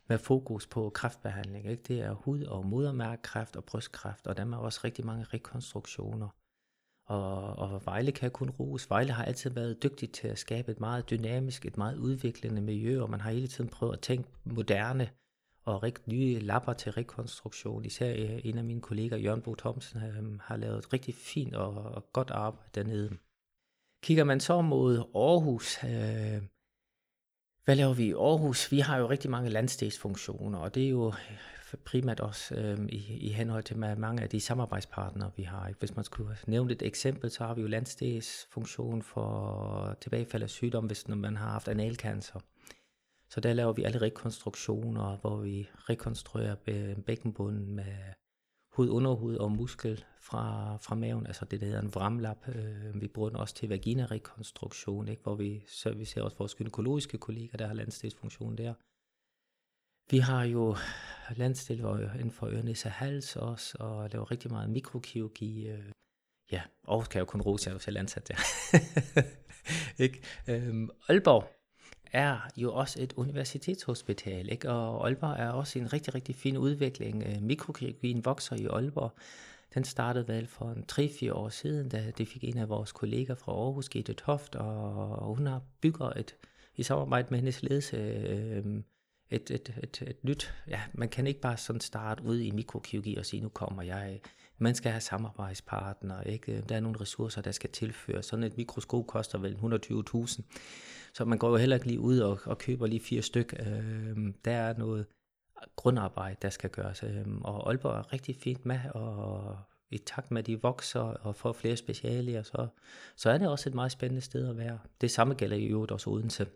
[0.08, 1.70] med fokus på kræftbehandling.
[1.70, 1.82] Ikke?
[1.82, 6.28] Det er hud- og modermærkekræft og brystkræft, og der er også rigtig mange rekonstruktioner.
[7.06, 8.90] Og, og Vejle kan kun rose.
[8.90, 13.02] Vejle har altid været dygtig til at skabe et meget dynamisk, et meget udviklende miljø,
[13.02, 15.10] og man har hele tiden prøvet at tænke moderne
[15.64, 17.84] og rigt nye lapper til rekonstruktion.
[17.84, 21.54] Især øh, en af mine kolleger, Jørgen Bo Thomsen, øhm, har lavet et rigtig fint
[21.54, 23.10] og godt arbejde dernede.
[24.02, 26.42] Kigger man så mod Aarhus, øh,
[27.64, 28.72] hvad laver vi i Aarhus?
[28.72, 33.16] Vi har jo rigtig mange landstedsfunktioner, og det er jo øh, primært også øh, i,
[33.16, 35.72] i henhold til mange af de samarbejdspartnere, vi har.
[35.78, 40.86] Hvis man skulle nævne et eksempel, så har vi jo landstedsfunktion for tilbagefald af sygdom,
[40.86, 42.40] hvis når man har haft analkancer.
[43.30, 46.54] Så der laver vi alle rekonstruktioner, hvor vi rekonstruerer
[47.06, 47.94] bækkenbunden med
[48.72, 52.48] hud, underhud og muskel fra, fra maven, altså det, der hedder en vramlap.
[52.48, 55.22] Øh, vi bruger den også til vaginarekonstruktion, ikke?
[55.22, 58.74] hvor vi servicerer også vores gynækologiske kolleger, der har landstedsfunktion der.
[60.10, 60.76] Vi har jo
[61.36, 65.68] landstil inden for ørnes og hals også, og laver rigtig meget mikrokirurgi.
[65.68, 65.92] Øh.
[66.52, 68.36] Ja, og kan jeg jo kun rose, jeg er selv ansat der.
[70.04, 70.22] ikke?
[70.48, 71.61] Øhm, Aalborg,
[72.12, 74.70] er jo også et universitetshospital, ikke?
[74.70, 77.22] og Aalborg er også en rigtig, rigtig fin udvikling.
[77.26, 79.12] Øh, mikrokirurgien vokser i Aalborg.
[79.74, 83.34] Den startede vel for en 3-4 år siden, da det fik en af vores kolleger
[83.34, 86.36] fra Aarhus, Gitte Toft, og hun har bygget et,
[86.76, 88.82] i samarbejde med hendes ledelse øh,
[89.30, 93.16] et, et, et, et nyt, ja, man kan ikke bare sådan starte ud i mikrokirurgi
[93.16, 94.20] og sige, nu kommer jeg.
[94.58, 96.64] Man skal have samarbejdspartnere, ikke?
[96.68, 98.26] Der er nogle ressourcer, der skal tilføres.
[98.26, 100.42] Sådan et mikroskop koster vel 120.000.
[101.14, 103.54] Så man går jo heller ikke lige ud og, og køber lige fire styk.
[103.60, 105.06] Øh, der er noget
[105.76, 107.02] grundarbejde, der skal gøres.
[107.02, 109.56] Øh, og Aalborg er rigtig fint med, og
[109.90, 112.66] i takt med, at de vokser og får flere specialer, så,
[113.16, 114.78] så er det også et meget spændende sted at være.
[115.00, 116.46] Det samme gælder i øvrigt også Odense.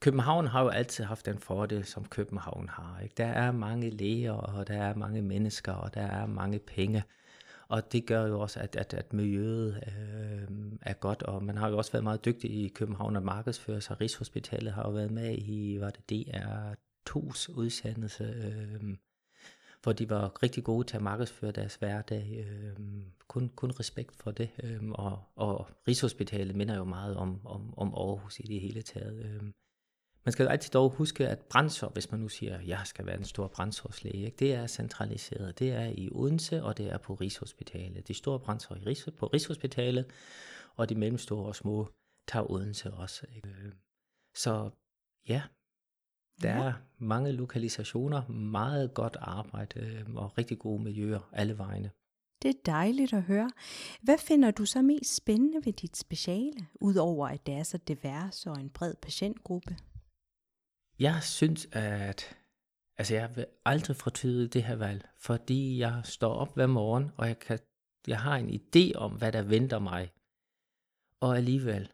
[0.00, 3.00] København har jo altid haft den fordel, som København har.
[3.02, 3.14] Ikke?
[3.16, 7.02] Der er mange læger, og der er mange mennesker, og der er mange penge.
[7.70, 10.48] Og det gør jo også, at, at, at miljøet øh,
[10.82, 14.00] er godt, og man har jo også været meget dygtig i København at markedsføre sig.
[14.00, 18.96] Rigshospitalet har jo været med i, var det DR2's udsendelse, øh,
[19.82, 22.46] hvor de var rigtig gode til at markedsføre deres hverdag.
[22.48, 22.76] Øh,
[23.28, 24.50] kun, kun respekt for det.
[24.62, 29.24] Øh, og, og Rigshospitalet minder jo meget om, om, om Aarhus i det hele taget.
[29.24, 29.42] Øh,
[30.24, 33.18] man skal altid dog huske, at brændsår, hvis man nu siger, at jeg skal være
[33.18, 34.36] en stor brændsårslæge, ikke?
[34.36, 35.58] det er centraliseret.
[35.58, 38.08] Det er i Odense, og det er på Rigshospitalet.
[38.08, 40.06] De store brændsår i Rigs, på Rigshospitalet,
[40.76, 41.88] og de mellemstore og små
[42.28, 43.26] tager Odense også.
[43.36, 43.54] Ikke?
[44.34, 44.70] Så
[45.28, 45.42] ja.
[46.42, 46.62] Der ja.
[46.62, 51.90] er mange lokalisationer, meget godt arbejde øh, og rigtig gode miljøer alle vegne.
[52.42, 53.50] Det er dejligt at høre.
[54.02, 58.46] Hvad finder du så mest spændende ved dit speciale, udover at det er så divers
[58.46, 59.76] og en bred patientgruppe?
[61.00, 62.36] Jeg synes, at
[62.98, 67.26] altså jeg vil aldrig fortyde det her valg, fordi jeg står op hver morgen, og
[67.26, 67.58] jeg, kan,
[68.06, 70.12] jeg har en idé om, hvad der venter mig.
[71.20, 71.92] Og alligevel,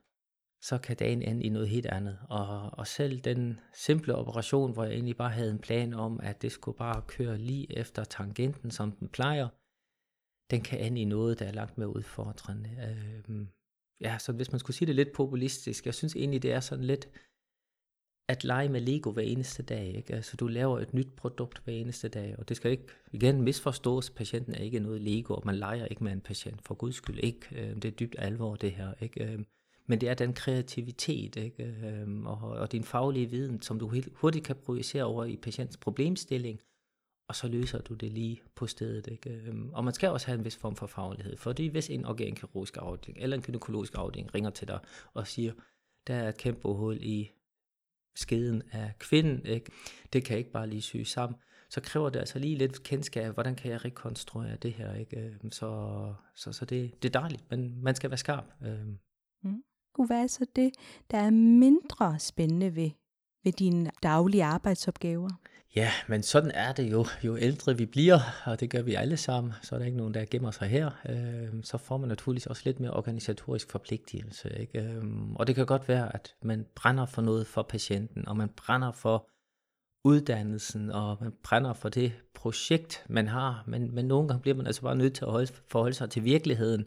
[0.63, 2.19] så kan dagen ende i noget helt andet.
[2.29, 6.43] Og, og selv den simple operation, hvor jeg egentlig bare havde en plan om, at
[6.43, 9.49] det skulle bare køre lige efter tangenten, som den plejer,
[10.51, 12.71] den kan ende i noget, der er langt mere udfordrende.
[12.87, 13.47] Øh,
[14.01, 16.85] ja, så hvis man skulle sige det lidt populistisk, jeg synes egentlig, det er sådan
[16.85, 17.09] lidt
[18.29, 19.95] at lege med Lego hver eneste dag.
[19.97, 20.15] Ikke?
[20.15, 24.11] Altså, du laver et nyt produkt hver eneste dag, og det skal ikke igen misforstås.
[24.11, 27.19] Patienten er ikke noget Lego, og man leger ikke med en patient, for guds skyld
[27.19, 27.47] ikke.
[27.53, 28.95] Øhm, det er dybt alvor, det her.
[29.01, 29.25] Ikke?
[29.25, 29.47] Øhm,
[29.87, 31.75] men det er den kreativitet ikke?
[31.85, 35.77] Øhm, og, og din faglige viden, som du helt hurtigt kan projicere over i patientens
[35.77, 36.61] problemstilling,
[37.29, 39.07] og så løser du det lige på stedet.
[39.07, 39.55] Ikke?
[39.73, 43.23] Og man skal også have en vis form for faglighed, fordi hvis en organkirurgisk afdeling
[43.23, 44.79] eller en gynækologisk afdeling ringer til dig
[45.15, 45.53] og siger,
[46.07, 47.31] der er et kæmpe hul i
[48.17, 49.71] skeden af kvinden, ikke?
[50.13, 51.39] det kan ikke bare lige syge sammen,
[51.71, 54.95] så kræver det altså lige lidt kendskab, hvordan kan jeg rekonstruere det her.
[54.95, 55.17] Ikke?
[55.21, 58.45] Øhm, så, så, så det, det er dejligt, men man skal være skarp.
[58.63, 58.99] Øhm.
[59.43, 59.63] Mm.
[60.07, 60.75] Hvad er så det,
[61.11, 62.91] der er mindre spændende ved,
[63.45, 65.31] ved dine daglige arbejdsopgaver?
[65.77, 67.07] Ja, men sådan er det jo.
[67.25, 70.15] Jo ældre vi bliver, og det gør vi alle sammen, så er der ikke nogen,
[70.15, 74.57] der gemmer sig her, øh, så får man naturligvis også lidt mere organisatorisk forpligtelse.
[74.61, 74.81] Ikke?
[74.81, 78.49] Øh, og det kan godt være, at man brænder for noget for patienten, og man
[78.49, 79.29] brænder for
[80.05, 84.67] uddannelsen, og man brænder for det projekt, man har, men, men nogle gange bliver man
[84.67, 86.85] altså bare nødt til at holde, forholde sig til virkeligheden.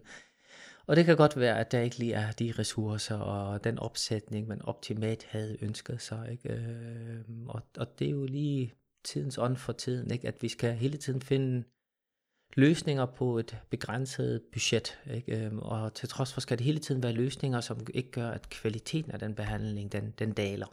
[0.87, 4.47] Og det kan godt være, at der ikke lige er de ressourcer og den opsætning,
[4.47, 6.27] man optimalt havde ønsket sig.
[6.31, 6.53] Ikke?
[6.53, 8.73] Øh, og, og det er jo lige
[9.03, 10.27] tidens ånd for tiden, ikke?
[10.27, 11.63] at vi skal hele tiden finde
[12.55, 14.99] løsninger på et begrænset budget.
[15.13, 15.45] Ikke?
[15.45, 18.49] Øhm, og til trods for skal det hele tiden være løsninger, som ikke gør, at
[18.49, 20.67] kvaliteten af den behandling, den, den daler.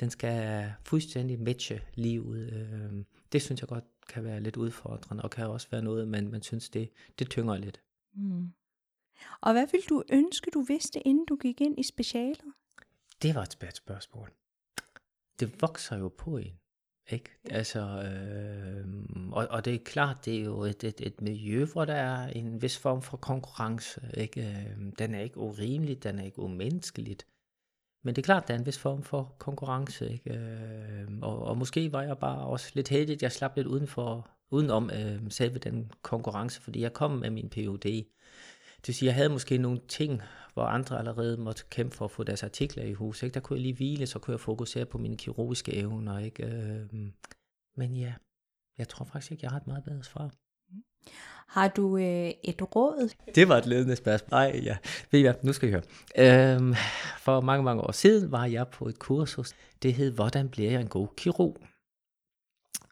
[0.00, 2.52] Den skal fuldstændig matche livet.
[2.52, 6.28] Øhm, det synes jeg godt kan være lidt udfordrende, og kan også være noget, man,
[6.28, 7.80] man synes, det, det tynger lidt.
[8.14, 8.52] Mm.
[9.40, 12.44] Og hvad ville du ønske, du vidste, inden du gik ind i specialet?
[13.22, 14.30] Det var et spørgsmål.
[15.40, 16.58] Det vokser jo på en.
[17.10, 17.30] Ikke?
[17.50, 18.84] Altså, øh,
[19.32, 22.28] og, og det er klart, det er jo et, et, et miljø, hvor der er
[22.28, 24.00] en vis form for konkurrence.
[24.16, 24.66] Ikke?
[24.70, 27.26] Øhm, den er ikke urimelig, den er ikke umenneskeligt.
[28.04, 30.12] Men det er klart, der er en vis form for konkurrence.
[30.12, 30.34] Ikke?
[30.34, 34.30] Øhm, og, og måske var jeg bare også lidt heldig, at jeg slap lidt udenfor,
[34.50, 38.04] udenom øh, selve den konkurrence, fordi jeg kom med min PhD.
[38.80, 40.22] Det vil sige, jeg havde måske nogle ting,
[40.58, 43.22] hvor andre allerede måtte kæmpe for at få deres artikler i hus.
[43.22, 43.34] Ikke?
[43.34, 46.18] Der kunne jeg lige hvile, så kunne jeg fokusere på mine kirurgiske evner.
[46.18, 46.46] Ikke?
[46.46, 47.12] Øhm,
[47.76, 48.14] men ja,
[48.78, 50.30] jeg tror faktisk ikke, jeg har et meget bedre svar.
[51.46, 53.14] Har du øh, et råd?
[53.34, 54.30] Det var et ledende spørgsmål.
[54.30, 54.76] Nej, ja.
[55.10, 55.82] Ved I hvad, nu skal I høre.
[56.56, 56.74] Øhm,
[57.18, 59.54] for mange, mange år siden var jeg på et kursus.
[59.82, 61.56] Det hed, hvordan bliver jeg en god kirurg?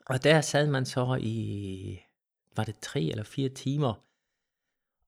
[0.07, 1.98] Og der sad man så i,
[2.57, 3.94] var det tre eller fire timer,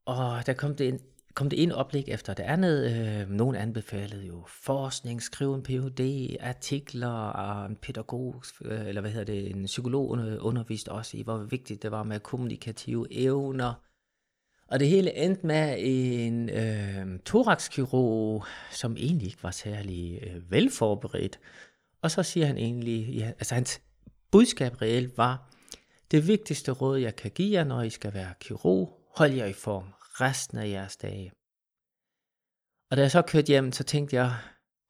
[0.06, 1.00] og der kom det en
[1.38, 2.90] kom det en oplæg efter det andet.
[2.90, 9.10] Øh, nogen anbefalede jo forskning, skrive en Ph.D., artikler, og en pædagog, øh, eller hvad
[9.10, 13.74] hedder det, en psykolog underviste også i, hvor vigtigt det var med kommunikative evner.
[14.68, 21.38] Og det hele endte med en øh, thoraxkirurg, som egentlig ikke var særlig øh, velforberedt.
[22.02, 23.80] Og så siger han egentlig, ja, altså hans
[24.30, 25.50] budskab reelt var,
[26.10, 29.52] det vigtigste råd, jeg kan give jer, når I skal være kirurg, hold jer i
[29.52, 29.84] form
[30.20, 31.32] resten af jeres dage.
[32.90, 34.36] Og da jeg så kørte hjem, så tænkte jeg,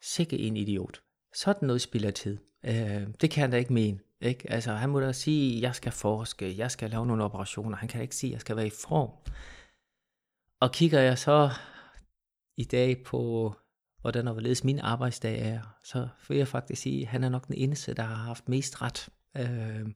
[0.02, 1.00] sikke en idiot.
[1.34, 2.38] Sådan noget spiller tid.
[2.64, 3.98] Øh, det kan han da ikke mene.
[4.20, 4.50] Ikke?
[4.50, 7.76] Altså, han må da sige, jeg skal forske, jeg skal lave nogle operationer.
[7.76, 9.10] Han kan da ikke sige, jeg skal være i form.
[10.60, 11.50] Og kigger jeg så
[12.56, 13.54] i dag på,
[14.00, 17.46] hvordan og hvorledes min arbejdsdag er, så vil jeg faktisk sige, at han er nok
[17.46, 19.08] den eneste, der har haft mest ret.
[19.36, 19.88] Øh,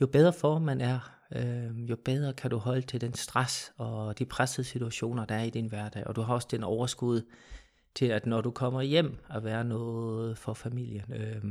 [0.00, 4.18] jo bedre form man er, øh, jo bedre kan du holde til den stress og
[4.18, 6.06] de pressede situationer, der er i din hverdag.
[6.06, 7.22] Og du har også den overskud
[7.94, 11.12] til, at når du kommer hjem, at være noget for familien.
[11.12, 11.44] Øh,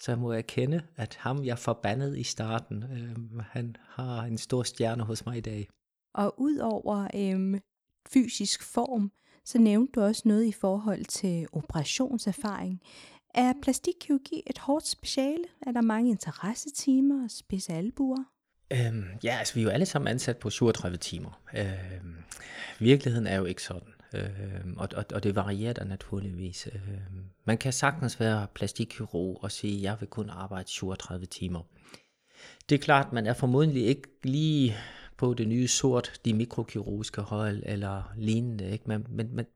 [0.00, 4.62] så må jeg kende, at ham jeg forbandede i starten, øh, han har en stor
[4.62, 5.68] stjerne hos mig i dag.
[6.14, 7.60] Og udover øh,
[8.08, 9.12] fysisk form,
[9.44, 12.80] så nævnte du også noget i forhold til operationserfaring.
[13.34, 15.44] Er plastikkirurgi et hårdt speciale?
[15.66, 18.33] Er der mange interessetimer og spidse albuer?
[18.74, 21.42] Øhm, ja, altså vi er jo alle sammen ansat på 37 timer.
[21.56, 22.16] Øhm,
[22.78, 23.88] virkeligheden er jo ikke sådan.
[24.14, 26.68] øhm, og, og, og det varierer der naturligvis.
[26.72, 31.62] Øhm, man kan sagtens være plastikkirurg og sige, jeg vil kun arbejde 37 timer.
[32.68, 34.76] Det er klart, man er formodentlig ikke lige
[35.16, 38.70] på det nye sort, de mikrokirurgiske hold eller lignende.
[38.70, 38.84] Ikke?
[38.86, 39.46] Men, men, men,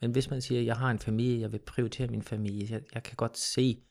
[0.00, 3.02] men hvis man siger, jeg har en familie, jeg vil prioritere min familie, jeg, jeg
[3.02, 3.82] kan godt se,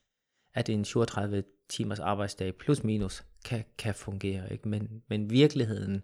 [0.57, 4.51] at en 37 timers arbejdsdag plus minus kan, kan fungere.
[4.51, 4.69] Ikke?
[4.69, 6.03] Men, men virkeligheden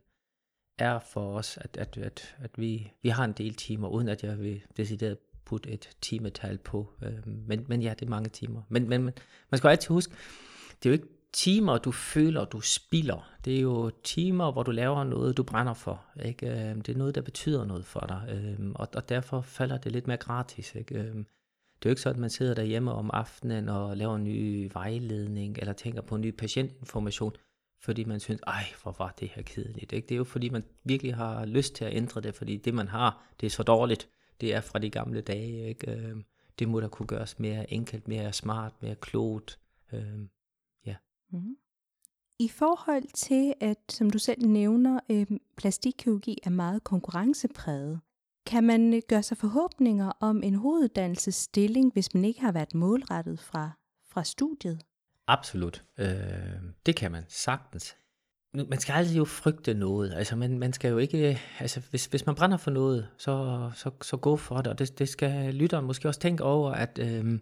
[0.77, 4.23] er for os, at, at, at, at vi, vi har en del timer, uden at
[4.23, 6.93] jeg vil decideret putte et timetal på.
[7.03, 8.61] Øh, men, men ja, det er mange timer.
[8.69, 9.03] Men, men
[9.51, 10.13] man skal altid huske,
[10.83, 13.31] det er jo ikke timer, du føler, du spilder.
[13.45, 16.05] Det er jo timer, hvor du laver noget, du brænder for.
[16.25, 16.47] Ikke?
[16.47, 18.29] Øh, det er noget, der betyder noget for dig.
[18.29, 20.75] Øh, og, og derfor falder det lidt mere gratis.
[20.75, 20.99] Ikke?
[20.99, 21.15] Øh,
[21.83, 24.69] det er jo ikke sådan, at man sidder derhjemme om aftenen og laver en ny
[24.73, 27.35] vejledning, eller tænker på en ny patientinformation,
[27.81, 29.93] fordi man synes, ej, hvor var det her kedeligt.
[29.93, 30.07] Ikke?
[30.07, 32.87] Det er jo fordi, man virkelig har lyst til at ændre det, fordi det, man
[32.87, 34.09] har, det er så dårligt.
[34.41, 35.67] Det er fra de gamle dage.
[35.67, 35.91] Ikke?
[35.91, 36.23] Øhm,
[36.59, 39.59] det må da kunne gøres mere enkelt, mere smart, mere klogt.
[41.33, 41.57] Mm.
[42.39, 45.25] I forhold til, at som du selv nævner, øh,
[45.57, 47.99] plastikkirurgi er meget konkurrencepræget,
[48.45, 53.39] kan man øh, gøre sig forhåbninger om en hoveduddannelsesstilling, hvis man ikke har været målrettet
[53.39, 53.71] fra,
[54.09, 54.81] fra studiet?
[55.27, 55.83] Absolut.
[55.97, 56.07] Øh,
[56.85, 57.95] det kan man sagtens.
[58.53, 60.13] Man skal aldrig jo frygte noget.
[60.13, 61.29] Altså, man, man skal jo ikke...
[61.29, 64.67] Øh, altså, hvis, hvis man brænder for noget, så, så, så gå for det.
[64.67, 66.99] Og det, det skal lytteren måske også tænke over, at...
[67.01, 67.39] Øh,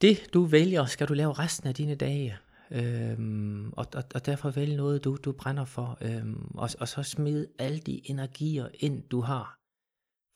[0.00, 2.38] det du vælger, skal du lave resten af dine dage.
[2.70, 5.98] Øhm, og, og, og derfor vælge noget, du, du brænder for.
[6.00, 9.56] Øhm, og, og så smid alle de energier ind, du har.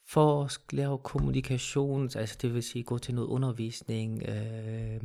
[0.08, 5.00] For at lave kommunikation, altså det vil sige gå til noget undervisning, øh,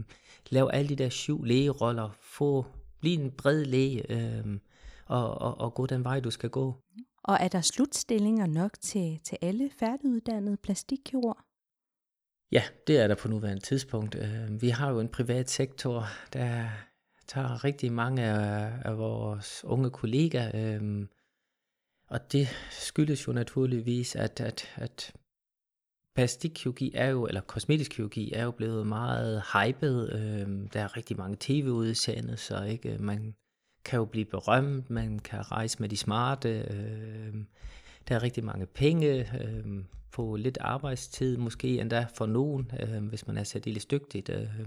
[0.49, 2.65] lave alle de der syv lægeroller, få,
[2.99, 4.59] blive en bred læge, øh,
[5.05, 6.75] og, og, og gå den vej, du skal gå.
[7.23, 11.45] Og er der slutstillinger nok til, til alle færdiguddannede plastikkirurger?
[12.51, 14.15] Ja, det er der på nuværende tidspunkt.
[14.15, 16.69] Øh, vi har jo en privat sektor, der
[17.29, 21.05] tager rigtig mange af, af vores unge kollegaer, øh,
[22.07, 25.13] og det skyldes jo naturligvis, at, at, at
[26.15, 30.13] plastikkirurgi er jo, eller kosmetisk kirurgi er jo blevet meget hypet.
[30.13, 32.97] Øh, der er rigtig mange tv-udsendelser, ikke?
[32.99, 33.35] Man
[33.85, 36.49] kan jo blive berømt, man kan rejse med de smarte.
[36.49, 37.33] Øh,
[38.07, 43.27] der er rigtig mange penge øh, på lidt arbejdstid, måske endda for nogen, øh, hvis
[43.27, 44.29] man er særdeles dygtigt.
[44.29, 44.65] Øh.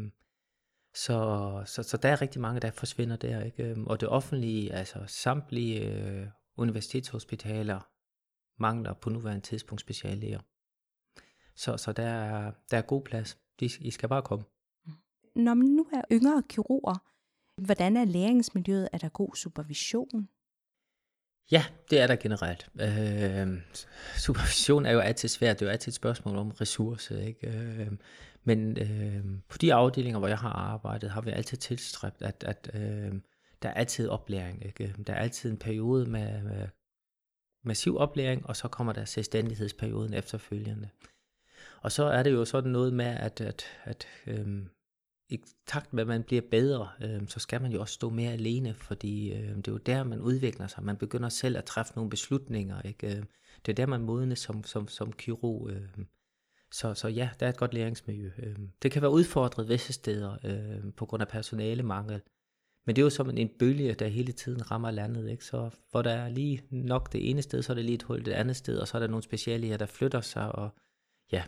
[0.95, 3.43] Så, så, så der er rigtig mange, der forsvinder der.
[3.43, 3.77] Ikke?
[3.87, 6.27] Og det offentlige, altså samtlige øh,
[6.57, 7.81] universitetshospitaler,
[8.61, 10.41] mangler på nuværende tidspunkt speciallæger.
[11.57, 13.39] Så, så der, er, der er god plads.
[13.61, 14.45] De, I skal bare komme.
[15.37, 16.99] Når man nu er yngre kirurger,
[17.63, 18.89] hvordan er læringsmiljøet?
[18.93, 20.29] Er der god supervision?
[21.51, 22.71] Ja, det er der generelt.
[22.81, 23.63] Øh,
[24.17, 25.61] supervision er jo altid svært.
[25.61, 27.19] Det er jo altid et spørgsmål om ressourcer.
[27.19, 27.49] Ikke?
[27.49, 27.93] Øh,
[28.45, 32.71] men øh, på de afdelinger, hvor jeg har arbejdet, har vi altid tilstræbt, at, at
[32.75, 33.15] øh,
[33.63, 34.67] der er altid oplæring.
[34.67, 34.95] Ikke?
[35.07, 36.69] Der er altid en periode med, med
[37.65, 40.89] massiv oplæring, og så kommer der selvstændighedsperioden efterfølgende.
[41.81, 44.67] Og så er det jo sådan noget med, at, at, at øh,
[45.29, 48.33] i takt med, at man bliver bedre, øh, så skal man jo også stå mere
[48.33, 50.85] alene, fordi øh, det er jo der, man udvikler sig.
[50.85, 52.83] Man begynder selv at træffe nogle beslutninger.
[52.83, 53.07] Ikke?
[53.07, 53.25] Øh,
[53.67, 55.71] det er der, man modnes som, som, som kirurg.
[55.71, 55.89] Øh.
[56.73, 58.31] Så, så ja, der er et godt læringsmiljø.
[58.39, 58.57] Øh.
[58.83, 62.23] Det kan være udfordret visse steder øh, på grund af personalemangel.
[62.87, 65.31] Men det er jo som en bølge, der hele tiden rammer landet.
[65.31, 65.45] Ikke?
[65.45, 68.25] Så hvor der er lige nok det ene sted, så er det lige et hul
[68.25, 70.53] det andet sted, og så er der nogle specialer, der flytter sig.
[70.53, 70.71] Og
[71.33, 71.45] ja,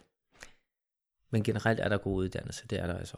[1.31, 3.17] men generelt er der god uddannelse, det er der altså.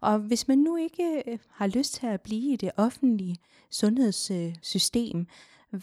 [0.00, 3.36] Og hvis man nu ikke øh, har lyst til at blive i det offentlige
[3.70, 5.26] sundhedssystem,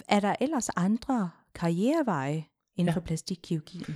[0.07, 2.95] er der ellers andre karriereveje inden ja.
[2.95, 3.95] for plastikkirurgien?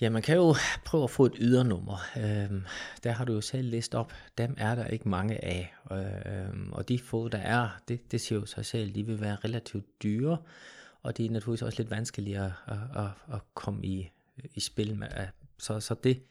[0.00, 1.96] Ja, man kan jo prøve at få et ydernummer.
[2.16, 2.64] Øhm,
[3.04, 4.12] der har du jo selv læst op.
[4.38, 5.74] Dem er der ikke mange af.
[5.92, 9.36] Øhm, og de få, der er, det, det siger jo sig selv, de vil være
[9.36, 10.38] relativt dyre.
[11.02, 14.10] Og det er naturligvis også lidt vanskeligere at, at, at komme i,
[14.54, 15.08] i spil med.
[15.58, 16.22] Så, så det,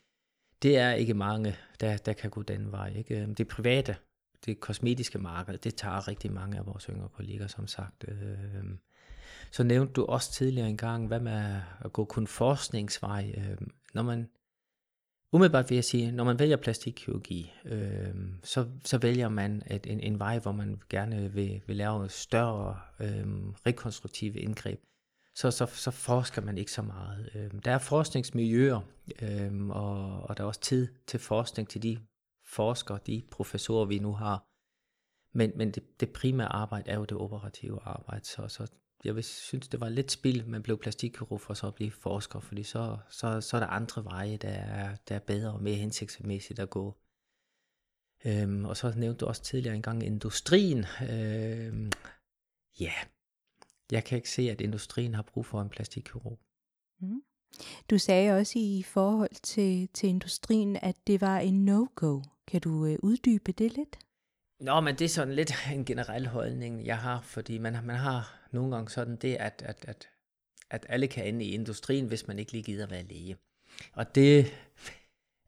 [0.63, 2.93] det er ikke mange, der, der kan gå den vej.
[2.95, 3.21] Ikke?
[3.21, 3.95] Øhm, det private,
[4.45, 8.05] det kosmetiske marked, det tager rigtig mange af vores yngre kolleger, som sagt.
[8.07, 8.79] Øhm,
[9.51, 13.33] så nævnte du også tidligere engang, hvad med at gå kun forskningsvej.
[13.37, 13.57] Øh,
[13.93, 14.29] når man,
[15.33, 19.99] umiddelbart vil jeg sige, når man vælger plastikkirurgi, øh, så, så vælger man et, en,
[19.99, 23.27] en vej, hvor man gerne vil, vil lave større øh,
[23.65, 24.79] rekonstruktive indgreb
[25.37, 27.29] så, så, så forsker man ikke så meget.
[27.35, 28.81] Øh, der er forskningsmiljøer,
[29.21, 31.99] øh, og, og der er også tid til forskning til de
[32.45, 34.45] forskere, de professorer, vi nu har.
[35.37, 38.71] Men, men det, det primære arbejde er jo det operative arbejde, så, så
[39.03, 42.39] jeg vil synes, det var lidt spild, man blev plastikkirurg for så at blive forsker,
[42.39, 45.75] fordi så, så, så er der andre veje, der er, der er bedre og mere
[45.75, 46.97] hensigtsmæssigt at gå.
[48.25, 50.85] Øhm, og så nævnte du også tidligere engang industrien.
[51.09, 51.91] Øhm,
[52.79, 52.93] ja,
[53.91, 56.39] jeg kan ikke se, at industrien har brug for en plastikkirurg.
[56.99, 57.21] Mm.
[57.89, 62.21] Du sagde også i forhold til, til industrien, at det var en no-go.
[62.47, 63.99] Kan du øh, uddybe det lidt?
[64.59, 68.36] Nå, men det er sådan lidt en generel holdning, jeg har, fordi man, man har
[68.51, 70.07] nogle gange sådan det, at, at, at,
[70.69, 73.37] at alle kan ende i industrien, hvis man ikke lige gider være læge.
[73.93, 74.53] Og det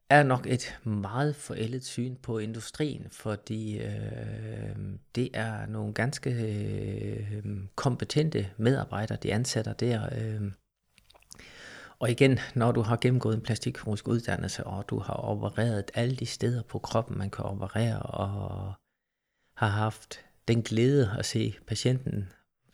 [0.09, 4.75] er nok et meget forældet syn på industrien, fordi øh,
[5.15, 7.43] det er nogle ganske øh,
[7.75, 10.09] kompetente medarbejdere, de ansætter der.
[10.11, 10.51] Øh.
[11.99, 16.25] Og igen, når du har gennemgået en plastikkirurgisk uddannelse, og du har opereret alle de
[16.25, 18.73] steder på kroppen, man kan operere, og
[19.55, 22.29] har haft den glæde at se patienten,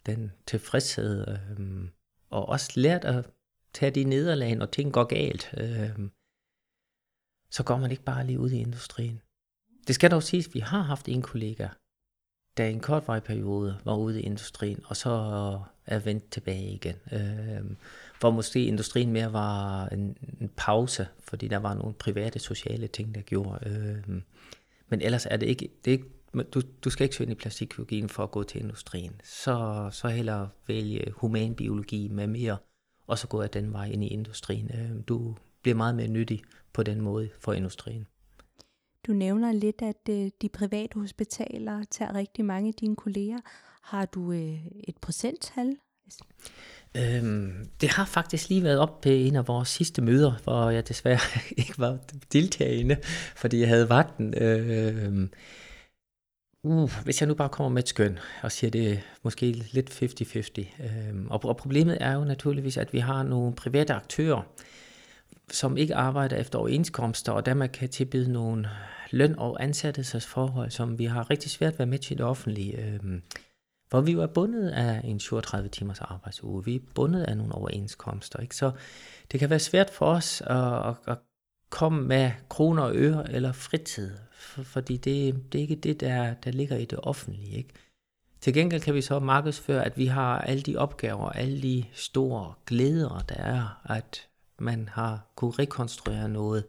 [0.06, 1.90] den tilfredshed, øh,
[2.30, 3.30] og også lært at
[3.74, 5.54] tage de nederlag, når ting går galt.
[5.58, 6.10] Øh,
[7.52, 9.22] så går man ikke bare lige ud i industrien.
[9.88, 11.68] Det skal dog siges, at vi har haft en kollega,
[12.58, 15.10] der i en kortvarig periode var ude i industrien, og så
[15.86, 16.96] er vendt tilbage igen.
[17.12, 17.78] Øh,
[18.20, 23.16] hvor måske industrien mere var en, en pause, fordi der var nogle private sociale ting,
[23.16, 23.70] der gjorde.
[23.70, 24.22] Øh,
[24.90, 27.42] men ellers er det ikke, det er ikke du, du skal ikke søge ind i
[27.42, 29.22] plastikkirurgien for at gå til industrien.
[29.24, 32.58] Så, så hellere vælge humanbiologi med mere,
[33.08, 34.72] og så gå af den vej ind i industrien.
[34.74, 36.42] Øh, du bliver meget mere nyttig
[36.74, 38.08] på den måde for industrien.
[39.08, 43.40] Du nævner lidt, at øh, de private hospitaler tager rigtig mange af dine kolleger.
[43.82, 45.76] Har du øh, et procenttal?
[46.98, 50.88] Øhm, det har faktisk lige været op på en af vores sidste møder, hvor jeg
[50.88, 51.20] desværre
[51.58, 51.98] ikke var
[52.34, 52.98] deltagerinde,
[53.36, 54.34] fordi jeg havde vagten.
[54.44, 55.28] Øh,
[56.66, 60.84] uh, hvis jeg nu bare kommer med et skøn og siger det måske lidt 50-50.
[60.84, 64.42] Øhm, og, og problemet er jo naturligvis, at vi har nogle private aktører,
[65.52, 68.70] som ikke arbejder efter overenskomster, og dermed kan tilbyde nogle
[69.12, 72.82] løn- og ansættelsesforhold, som vi har rigtig svært ved med til det offentlige.
[72.82, 73.22] Øhm,
[73.90, 76.66] hvor vi jo er bundet af en 37 timers arbejdsuge.
[76.66, 78.40] Vi er bundet af nogle overenskomster.
[78.40, 78.56] Ikke?
[78.56, 78.72] Så
[79.32, 81.18] det kan være svært for os at, at
[81.70, 84.12] komme med kroner og øre eller fritid,
[84.46, 87.58] for, fordi det, det er ikke det, der, der ligger i det offentlige.
[87.58, 87.70] Ikke?
[88.42, 92.54] Til gengæld kan vi så markedsføre, at vi har alle de opgaver, alle de store
[92.66, 94.28] glæder, der er, at
[94.60, 96.66] man har kunne rekonstruere noget.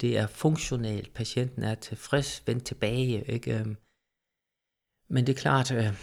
[0.00, 3.24] Det er funktionelt, patienten er tilfreds, vendt tilbage.
[3.24, 3.58] Ikke?
[3.58, 3.76] Øhm,
[5.08, 5.94] men det er klart, at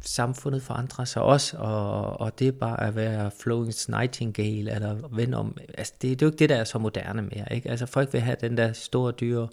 [0.00, 5.38] samfundet forandrer sig også, og, og det er bare at være Florence Nightingale, eller vende
[5.38, 7.54] om, altså det, det er jo ikke det, der er så moderne mere.
[7.54, 7.70] Ikke?
[7.70, 9.48] Altså folk vil have den der store dyre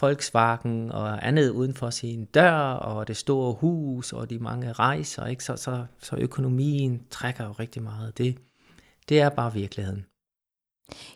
[0.00, 5.26] Volkswagen og andet uden for sin dør, og det store hus, og de mange rejser,
[5.26, 5.44] ikke?
[5.44, 8.18] Så, så, så økonomien trækker jo rigtig meget.
[8.18, 8.38] Det,
[9.08, 10.06] det er bare virkeligheden.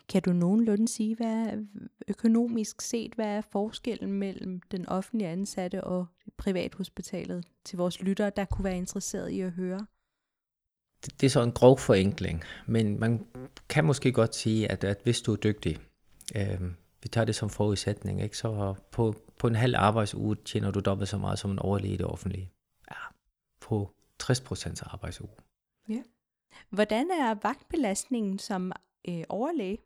[0.09, 1.65] Kan du nogenlunde sige, hvad
[2.07, 6.05] økonomisk set, hvad er forskellen mellem den offentlige ansatte og
[6.37, 9.85] privathospitalet til vores lyttere, der kunne være interesseret i at høre?
[11.05, 13.25] Det, det er så en grov forenkling, men man
[13.69, 15.77] kan måske godt sige, at, at hvis du er dygtig,
[16.35, 16.61] øh,
[17.05, 18.37] vi tager det som forudsætning, ikke?
[18.37, 21.97] så på, på en halv arbejdsuge tjener du dobbelt så meget som en overlæge i
[21.97, 22.51] det offentlige.
[22.91, 22.95] Ja,
[23.61, 23.91] på
[24.23, 25.29] 60% arbejdsuge.
[25.89, 26.01] Ja.
[26.69, 28.71] Hvordan er vagtbelastningen som
[29.09, 29.77] øh, overlæge?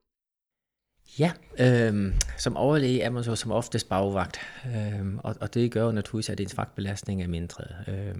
[1.20, 5.86] Ja, øh, som overlæge er man så som oftest bagvagt, øh, og, og det gør
[5.86, 7.64] jo naturligvis, at ens vagtbelastning er mindre.
[7.88, 8.16] Øh,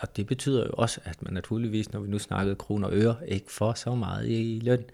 [0.00, 3.16] og det betyder jo også, at man naturligvis, når vi nu snakkede kroner og øre,
[3.28, 4.84] ikke får så meget i løn.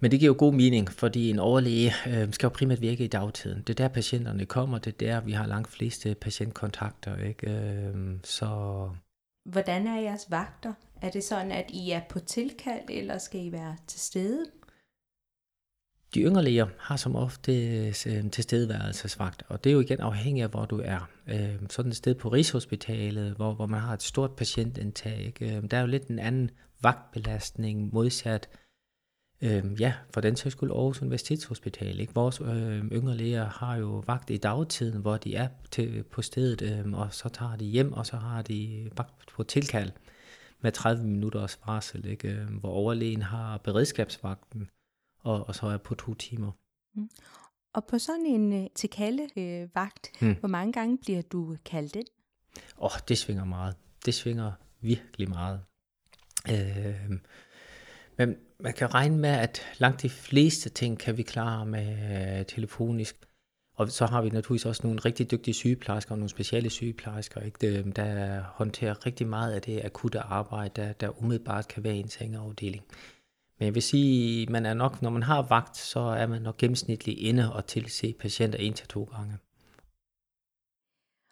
[0.00, 3.08] Men det giver jo god mening, fordi en overlæge øh, skal jo primært virke i
[3.08, 3.62] dagtiden.
[3.62, 7.16] Det er der patienterne kommer, det er der vi har langt fleste patientkontakter.
[7.16, 7.50] Ikke?
[7.50, 7.94] Øh,
[8.24, 8.90] så...
[9.44, 10.72] Hvordan er jeres vagter?
[11.02, 14.44] Er det sådan, at I er på tilkald, eller skal I være til stede?
[16.14, 17.94] De yngre læger har som ofte øh,
[18.30, 21.08] tilstedeværelsesvagt, og det er jo igen afhængigt af, hvor du er.
[21.26, 25.76] Øh, sådan et sted på Rigshospitalet, hvor, hvor man har et stort patientindtag, øh, der
[25.76, 26.50] er jo lidt en anden
[26.82, 28.48] vagtbelastning modsat
[29.42, 32.00] Øh, ja, for den sags skyld Aarhus Universitetshospital.
[32.00, 32.14] Ikke?
[32.14, 36.62] Vores øh, yngre læger har jo vagt i dagtiden, hvor de er til, på stedet,
[36.62, 39.90] øh, og så tager de hjem, og så har de vagt på tilkald
[40.60, 42.28] med 30 minutters varsel, ikke?
[42.28, 44.70] Øh, hvor overlægen har beredskabsvagten,
[45.20, 46.52] og, og så er på to timer.
[46.94, 47.10] Mm.
[47.72, 50.36] Og på sådan en uh, tilkalde uh, vagt, mm.
[50.40, 52.06] hvor mange gange bliver du kaldt ind?
[52.78, 53.76] Åh, oh, det svinger meget.
[54.06, 55.60] Det svinger virkelig meget.
[56.50, 57.10] Øh,
[58.18, 62.46] men man kan regne med, at langt de fleste ting kan vi klare med øh,
[62.46, 63.16] telefonisk.
[63.74, 67.78] og så har vi naturligvis også nogle rigtig dygtige sygeplejersker og nogle speciale sygeplejersker, ikke?
[67.78, 72.00] Øhm, der håndterer rigtig meget af det akutte arbejde, der, der umiddelbart kan være i
[72.00, 72.84] en sengeafdeling.
[73.58, 76.56] Men jeg vil sige, man er nok, når man har vagt, så er man nok
[76.56, 79.38] gennemsnitligt inde og tilse patienter en til to gange.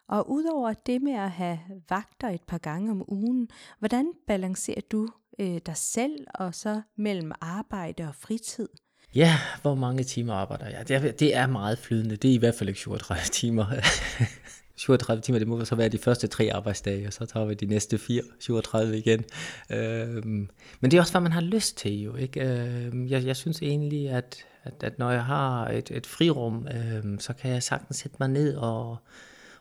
[0.09, 3.49] Og udover det med at have vagter et par gange om ugen,
[3.79, 5.07] hvordan balancerer du
[5.39, 8.67] øh, dig selv og så mellem arbejde og fritid?
[9.15, 10.87] Ja, hvor mange timer arbejder jeg?
[10.87, 12.15] Det er, det er meget flydende.
[12.15, 13.65] Det er i hvert fald ikke 37 timer.
[14.75, 17.65] 37 timer, det må så være de første tre arbejdsdage, og så tager vi de
[17.65, 19.23] næste fire, 37 igen.
[19.69, 20.49] Øhm,
[20.79, 22.15] men det er også, hvad man har lyst til jo.
[22.15, 22.41] Ikke?
[22.41, 27.19] Øhm, jeg, jeg synes egentlig, at, at, at når jeg har et, et frirum, øhm,
[27.19, 28.97] så kan jeg sagtens sætte mig ned og,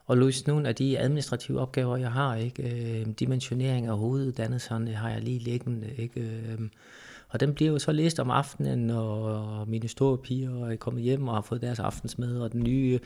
[0.06, 2.34] og løse nogle af de administrative opgaver, jeg har.
[2.34, 3.00] Ikke?
[3.00, 5.94] Øhm, dimensionering af hoveduddannelserne har jeg lige liggende.
[5.96, 6.20] Ikke?
[6.20, 6.58] Øh,
[7.28, 11.28] og den bliver jo så læst om aftenen, når mine store piger er kommet hjem
[11.28, 13.00] og har fået deres aftensmad, og den nye,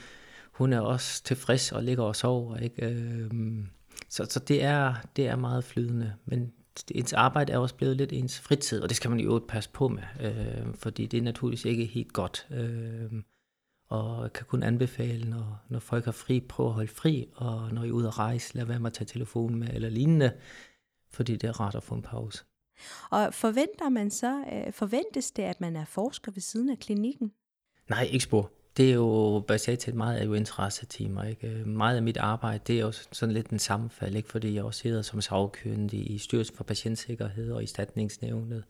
[0.52, 2.56] hun er også tilfreds og ligger og sover.
[2.56, 2.86] Ikke?
[2.86, 3.30] Øh,
[4.08, 6.52] så, så det, er, det er meget flydende, men
[6.94, 9.88] ens arbejde er også blevet lidt ens fritid, og det skal man jo passe på
[9.88, 12.46] med, øh, fordi det er naturligvis ikke helt godt.
[12.50, 13.12] Øh,
[13.90, 17.84] og kan kun anbefale, når, når folk har fri, prøv at holde fri, og når
[17.84, 20.32] I er ude at rejse, lad være med at tage telefonen med eller lignende,
[21.12, 22.44] fordi det er rart at få en pause.
[23.10, 27.32] Og forventer man så, øh, forventes det, at man er forsker ved siden af klinikken?
[27.88, 28.50] Nej, ikke spor.
[28.76, 31.24] Det er jo baseret til meget af jo interessetimer.
[31.24, 31.46] Ikke?
[31.66, 34.28] Meget af mit arbejde, det er jo sådan lidt en sammenfald, ikke?
[34.28, 38.64] fordi jeg også sidder som sagkyndig i Styrelsen for Patientsikkerhed og i Statningsnævnet.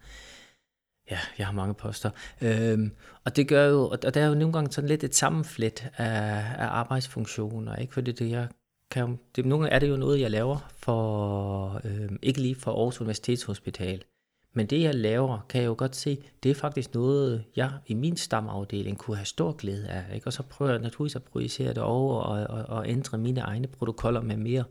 [1.10, 2.10] Ja, jeg har mange poster.
[2.40, 2.92] Øhm,
[3.24, 6.44] og det gør jo, og der er jo nogle gange sådan lidt et sammenflet af,
[6.58, 7.94] af arbejdsfunktioner, ikke?
[7.94, 8.48] Fordi det, jeg
[8.90, 13.00] kan, det, nogle er det jo noget, jeg laver for, øhm, ikke lige for Aarhus
[13.00, 14.04] Universitetshospital,
[14.52, 17.94] men det jeg laver, kan jeg jo godt se, det er faktisk noget, jeg i
[17.94, 20.14] min stamafdeling kunne have stor glæde af.
[20.14, 20.26] Ikke?
[20.26, 23.66] Og så prøver jeg naturligvis at projicere det over og, og, og ændre mine egne
[23.66, 24.64] protokoller med mere,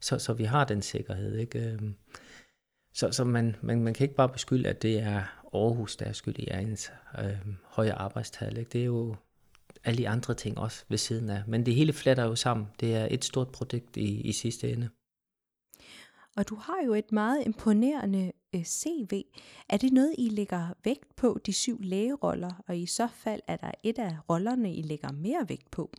[0.00, 1.36] så, så vi har den sikkerhed.
[1.36, 1.58] Ikke?
[1.58, 1.94] Øhm,
[2.94, 6.12] så, så man, man, man kan ikke bare beskylde, at det er Aarhus, der er
[6.12, 8.58] skyld i ens øh, høje arbejdstal.
[8.58, 8.68] Ikke?
[8.68, 9.16] Det er jo
[9.84, 11.42] alle de andre ting også ved siden af.
[11.46, 12.66] Men det hele fletter jo sammen.
[12.80, 14.88] Det er et stort produkt i, i sidste ende.
[16.36, 19.22] Og du har jo et meget imponerende øh, CV.
[19.68, 22.62] Er det noget, I lægger vægt på, de syv lægeroller?
[22.68, 25.92] Og i så fald er der et af rollerne, I lægger mere vægt på?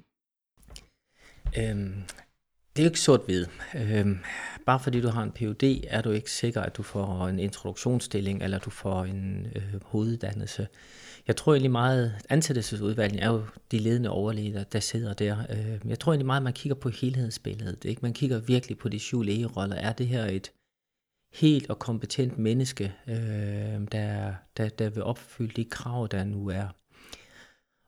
[1.58, 2.04] Øhm,
[2.76, 3.46] det er jo ikke sort-hvid.
[3.76, 4.20] Øhm,
[4.66, 8.44] bare fordi du har en PhD, er du ikke sikker, at du får en introduktionsstilling,
[8.44, 10.68] eller du får en øh, hoveduddannelse.
[11.28, 15.38] Jeg tror egentlig meget, ansættelsesudvalget er jo de ledende overlæger, der sidder der.
[15.50, 17.86] Øh, jeg tror egentlig meget, at man kigger på helhedsbilledet.
[17.86, 18.02] Ikke?
[18.02, 19.76] Man kigger virkelig på de syv lægeroller.
[19.76, 20.52] Er det her et
[21.34, 23.16] helt og kompetent menneske, øh,
[23.92, 26.68] der, der, der vil opfylde de krav, der nu er?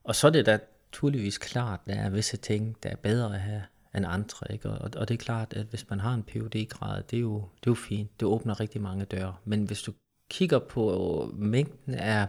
[0.03, 3.35] Og så er det da naturligvis klart, at der er visse ting, der er bedre
[3.35, 3.61] at have
[3.95, 4.51] end andre.
[4.53, 4.69] Ikke?
[4.69, 7.35] Og, og det er klart, at hvis man har en phd grad det er, jo,
[7.35, 8.19] det er jo fint.
[8.19, 9.35] Det åbner rigtig mange døre.
[9.45, 9.93] Men hvis du
[10.29, 12.27] kigger på mængden af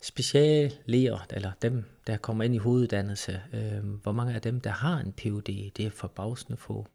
[0.00, 4.98] speciallæger, eller dem, der kommer ind i hoveduddannelse, øh, hvor mange af dem, der har
[4.98, 6.86] en PhD, det er forbavsende få.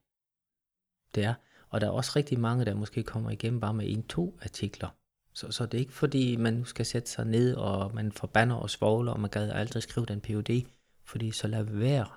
[1.15, 1.33] Det er.
[1.69, 4.89] Og der er også rigtig mange, der måske kommer igennem bare med en-to artikler.
[5.33, 8.55] Så, så det er ikke fordi, man nu skal sætte sig ned, og man forbander
[8.55, 10.65] og svogler, og man gad aldrig skrive den PhD,
[11.05, 12.07] fordi så lad være.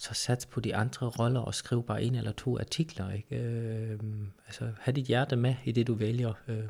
[0.00, 3.10] Så sats på de andre roller og skriv bare en eller to artikler.
[3.10, 3.36] Ikke?
[3.36, 3.98] Øh,
[4.46, 6.32] altså, have dit hjerte med i det, du vælger.
[6.48, 6.68] Øh,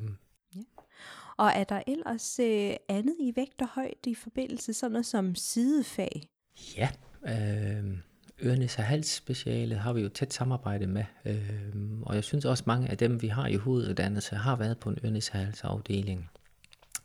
[1.37, 5.35] og er der ellers øh, andet i vægt og højde i forbindelse sådan noget som
[5.35, 6.29] sidefag?
[6.77, 6.89] Ja,
[7.23, 7.99] øh,
[8.43, 12.65] Ørenes og hals speciale har vi jo tæt samarbejde med, øh, og jeg synes også
[12.67, 16.31] mange af dem, vi har i hoveduddannelse, har været på en Ørenes og hals afdeling.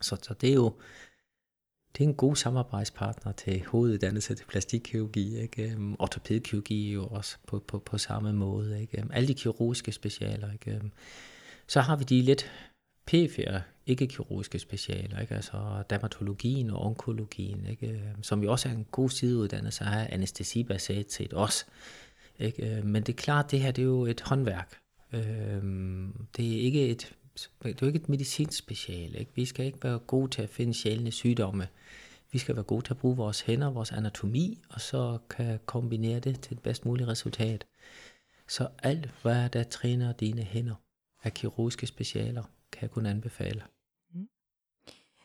[0.00, 0.74] Så, så det er jo
[1.98, 5.70] det er en god samarbejdspartner til hoveduddannelse til plastikkirurgi, ikke?
[5.70, 9.00] Øhm, ortopædkirurgi jo også på, på, på samme måde, ikke?
[9.00, 10.70] Øhm, alle de kirurgiske specialer, ikke?
[10.70, 10.90] Øhm,
[11.66, 12.50] så har vi de lidt
[13.06, 15.34] perifere ikke-kirurgiske specialer, ikke?
[15.34, 18.02] altså dermatologien og onkologien, ikke?
[18.22, 21.64] som jo også er en god sideuddannelse af anestesibaseret set også.
[22.38, 22.80] Ikke?
[22.84, 24.78] Men det er klart, det her det er jo et håndværk.
[26.36, 29.14] Det er ikke et, det er jo ikke et medicinsk special.
[29.14, 29.32] Ikke?
[29.34, 31.68] Vi skal ikke være gode til at finde sjældne sygdomme.
[32.32, 36.20] Vi skal være gode til at bruge vores hænder, vores anatomi, og så kan kombinere
[36.20, 37.66] det til det bedst mulige resultat.
[38.48, 40.74] Så alt, hvad der træner dine hænder
[41.24, 43.62] af kirurgiske specialer, kan jeg kun anbefale.
[44.14, 44.28] Mm.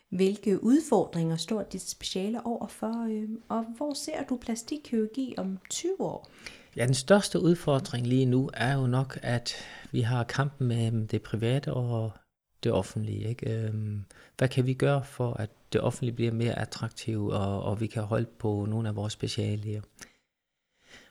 [0.08, 6.00] Hvilke udfordringer står dit speciale over for, øhm, og hvor ser du plastikkirurgi om 20
[6.00, 6.30] år?
[6.76, 9.54] Ja, den største udfordring lige nu er jo nok, at
[9.92, 12.12] vi har kampen med det private og
[12.64, 13.28] det offentlige.
[13.28, 13.50] Ikke?
[13.50, 14.04] Øhm,
[14.38, 18.02] hvad kan vi gøre for, at det offentlige bliver mere attraktivt, og, og vi kan
[18.02, 19.80] holde på nogle af vores specialer?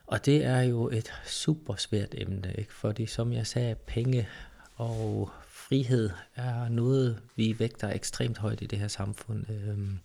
[0.06, 2.72] Og det er jo et super svært emne, ikke?
[2.72, 4.28] fordi som jeg sagde, penge
[4.74, 9.50] og frihed er noget, vi vægter ekstremt højt i det her samfund.
[9.50, 9.98] Øhm,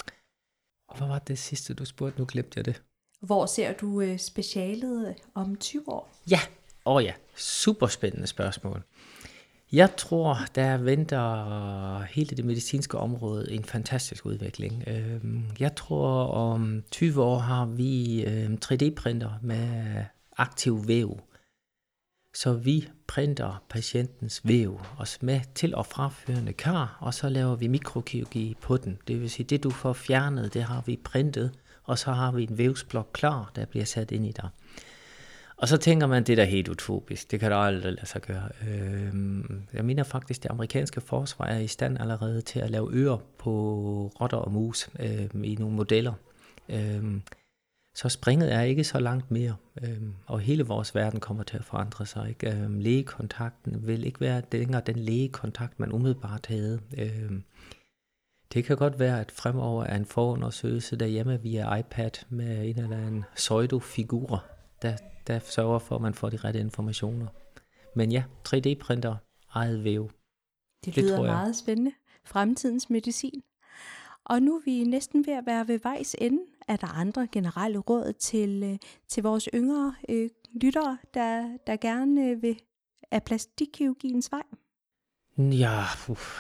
[0.88, 2.20] og hvad var det sidste, du spurgte?
[2.20, 2.84] Nu glemte jeg det.
[3.26, 6.12] Hvor ser du øh, specialet øh, om 20 år?
[6.30, 6.40] Ja,
[6.86, 8.84] åh oh ja, super spændende spørgsmål.
[9.72, 14.84] Jeg tror, der venter hele det medicinske område en fantastisk udvikling.
[14.88, 20.04] Øhm, jeg tror, om 20 år har vi øhm, 3D-printer med
[20.38, 21.20] aktiv væv.
[22.34, 27.68] Så vi printer patientens væv og med til- og fraførende kar, og så laver vi
[27.68, 28.98] mikrokirurgi på den.
[29.08, 31.52] Det vil sige, det du får fjernet, det har vi printet,
[31.86, 34.50] og så har vi en vævsblok klar, der bliver sat ind i dig.
[35.58, 37.32] Og så tænker man, det er da helt utopisk.
[37.32, 38.50] Det kan da aldrig lade sig gøre.
[38.68, 39.14] Øh,
[39.74, 43.52] jeg mener faktisk, det amerikanske forsvar er i stand allerede til at lave ører på
[44.22, 46.14] rotter og mus øh, i nogle modeller.
[46.70, 47.04] Øh,
[47.96, 51.66] så springet er ikke så langt mere, øh, og hele vores verden kommer til at
[51.66, 52.30] forandre sig.
[52.30, 52.52] Ikke?
[52.52, 56.80] Øh, lægekontakten vil ikke være længere den lægekontakt, man umiddelbart havde.
[56.98, 57.32] Øh,
[58.56, 62.97] det kan godt være, at fremover er en forundersøgelse derhjemme via iPad med en eller
[62.97, 64.43] anden pseudo-figur,
[64.82, 64.97] der,
[65.28, 67.28] der sørger for, at man får de rette informationer.
[67.95, 69.16] Men ja, 3D-printer,
[69.49, 70.12] eget væv.
[70.86, 71.91] Det, det lyder meget spændende.
[72.26, 73.41] Fremtidens medicin.
[74.26, 76.41] Og nu er vi næsten ved at være ved vejs ende.
[76.68, 78.78] Er der andre generelle råd til, øh,
[79.08, 80.30] til vores yngre øh,
[80.62, 82.60] lyttere, der, der gerne øh, vil
[83.12, 84.43] af plastikkirurgiens vej?
[85.38, 86.39] Ja, uff